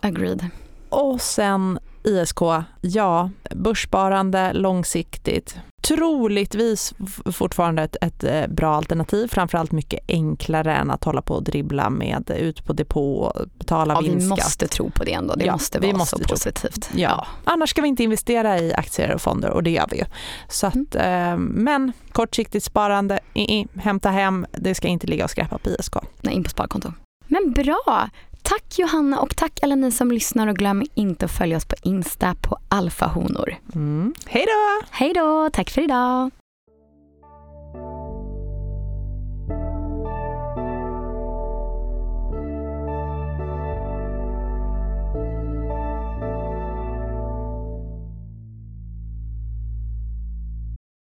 Agreed. 0.00 0.48
Och 0.88 1.20
sen 1.20 1.78
ISK, 2.04 2.38
ja, 2.80 3.30
börssparande 3.54 4.52
långsiktigt. 4.52 5.56
Troligtvis 5.82 6.94
fortfarande 7.32 7.82
ett, 7.82 7.96
ett 8.00 8.24
eh, 8.24 8.46
bra 8.46 8.74
alternativ, 8.76 9.28
framförallt 9.28 9.72
mycket 9.72 10.00
enklare 10.08 10.74
än 10.74 10.90
att 10.90 11.04
hålla 11.04 11.22
på 11.22 11.34
och 11.34 11.42
dribbla 11.42 11.90
med 11.90 12.30
ut 12.38 12.64
på 12.64 12.72
depå 12.72 13.18
och 13.18 13.48
betala 13.58 13.94
Ja, 13.94 14.00
vi 14.00 14.08
vinstskatt. 14.08 14.38
måste 14.38 14.66
tro 14.68 14.90
på 14.90 15.04
det 15.04 15.12
ändå. 15.12 15.34
Det 15.34 15.44
Ja, 15.44 15.52
måste 15.52 15.78
vi 15.78 15.86
vara 15.86 15.98
måste 15.98 16.16
så 16.18 16.24
positivt. 16.28 16.90
Ja. 16.96 17.26
Annars 17.44 17.70
ska 17.70 17.82
vi 17.82 17.88
inte 17.88 18.02
investera 18.02 18.58
i 18.58 18.74
aktier 18.74 19.14
och 19.14 19.20
fonder 19.20 19.50
och 19.50 19.62
det 19.62 19.70
gör 19.70 19.86
vi 19.90 19.96
ju. 19.98 20.04
Så 20.48 20.66
att, 20.66 20.94
eh, 20.94 21.36
men 21.38 21.92
kortsiktigt 22.12 22.64
sparande, 22.64 23.18
i, 23.34 23.42
i, 23.60 23.66
hämta 23.74 24.10
hem, 24.10 24.46
det 24.52 24.74
ska 24.74 24.88
inte 24.88 25.06
ligga 25.06 25.24
och 25.24 25.30
skräpa 25.30 25.58
på 25.58 25.70
ISK. 25.70 25.94
Nej, 26.20 26.34
in 26.34 26.44
på 26.44 26.50
sparkonto. 26.50 26.92
Men 27.26 27.52
bra! 27.52 28.08
Tack 28.44 28.78
Johanna 28.78 29.20
och 29.20 29.36
tack 29.36 29.60
alla 29.62 29.74
ni 29.74 29.92
som 29.92 30.10
lyssnar 30.10 30.46
och 30.46 30.56
glöm 30.56 30.84
inte 30.94 31.24
att 31.24 31.30
följa 31.30 31.56
oss 31.56 31.64
på 31.64 31.76
Insta 31.82 32.34
på 32.34 32.58
alfahonor. 32.68 33.56
Mm. 33.74 34.14
Hej 34.26 34.46
då! 34.46 34.86
Hej 34.90 35.12
då, 35.14 35.50
tack 35.52 35.70
för 35.70 35.82
idag! 35.82 36.30